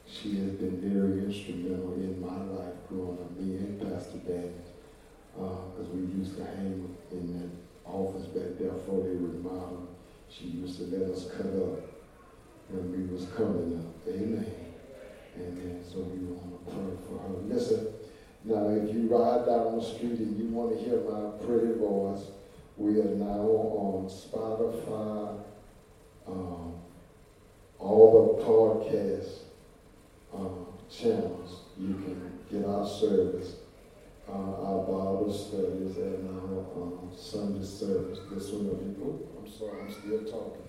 she 0.06 0.36
has 0.40 0.52
been 0.52 0.80
very 0.80 1.24
instrumental 1.24 1.94
in 1.94 2.20
my 2.20 2.36
life 2.54 2.74
growing 2.88 3.18
up, 3.18 3.36
me 3.38 3.56
and 3.56 3.80
Pastor 3.80 4.18
Daniels, 4.18 4.68
because 5.34 5.88
uh, 5.88 5.94
we 5.94 6.00
used 6.18 6.36
to 6.36 6.44
hang 6.44 6.94
in 7.10 7.40
that 7.40 7.90
office 7.90 8.26
back 8.26 8.58
there 8.58 8.70
before 8.70 9.02
they 9.02 9.16
remodeled 9.16 9.88
she 10.30 10.44
used 10.44 10.78
to 10.78 10.84
let 10.86 11.10
us 11.10 11.26
cut 11.36 11.46
up 11.46 11.80
when 12.68 12.92
we 12.92 13.12
was 13.12 13.26
coming 13.36 13.78
up. 13.78 14.08
Amen. 14.08 14.46
Amen. 15.36 15.84
So 15.88 16.00
we 16.00 16.26
want 16.26 16.66
to 16.66 16.70
pray 16.70 16.92
for 17.06 17.18
her. 17.22 17.34
Listen, 17.46 17.88
now 18.44 18.68
if 18.68 18.94
you 18.94 19.08
ride 19.08 19.46
down 19.46 19.78
the 19.78 19.84
street 19.84 20.18
and 20.18 20.38
you 20.38 20.48
want 20.54 20.76
to 20.76 20.84
hear 20.84 21.00
my 21.00 21.30
pretty 21.44 21.78
voice, 21.78 22.26
we 22.78 23.00
are 23.00 23.16
now 23.16 23.42
on 23.42 24.08
Spotify, 24.08 25.36
um, 26.28 26.74
all 27.80 28.36
the 28.38 28.44
podcast 28.44 29.38
um, 30.32 30.66
channels. 30.88 31.64
You 31.76 31.94
can 31.94 32.38
get 32.48 32.64
our 32.64 32.86
service, 32.86 33.56
uh, 34.28 34.32
our 34.32 34.84
Bible 34.84 35.32
studies, 35.32 35.96
and 35.96 36.28
our 36.28 36.60
um, 36.80 37.10
Sunday 37.16 37.66
service. 37.66 38.20
This 38.30 38.50
one 38.50 38.68
will 38.68 38.76
be, 38.76 38.94
I'm 39.36 39.50
sorry, 39.50 39.82
I'm 39.82 39.90
still 39.90 40.20
talking. 40.20 40.62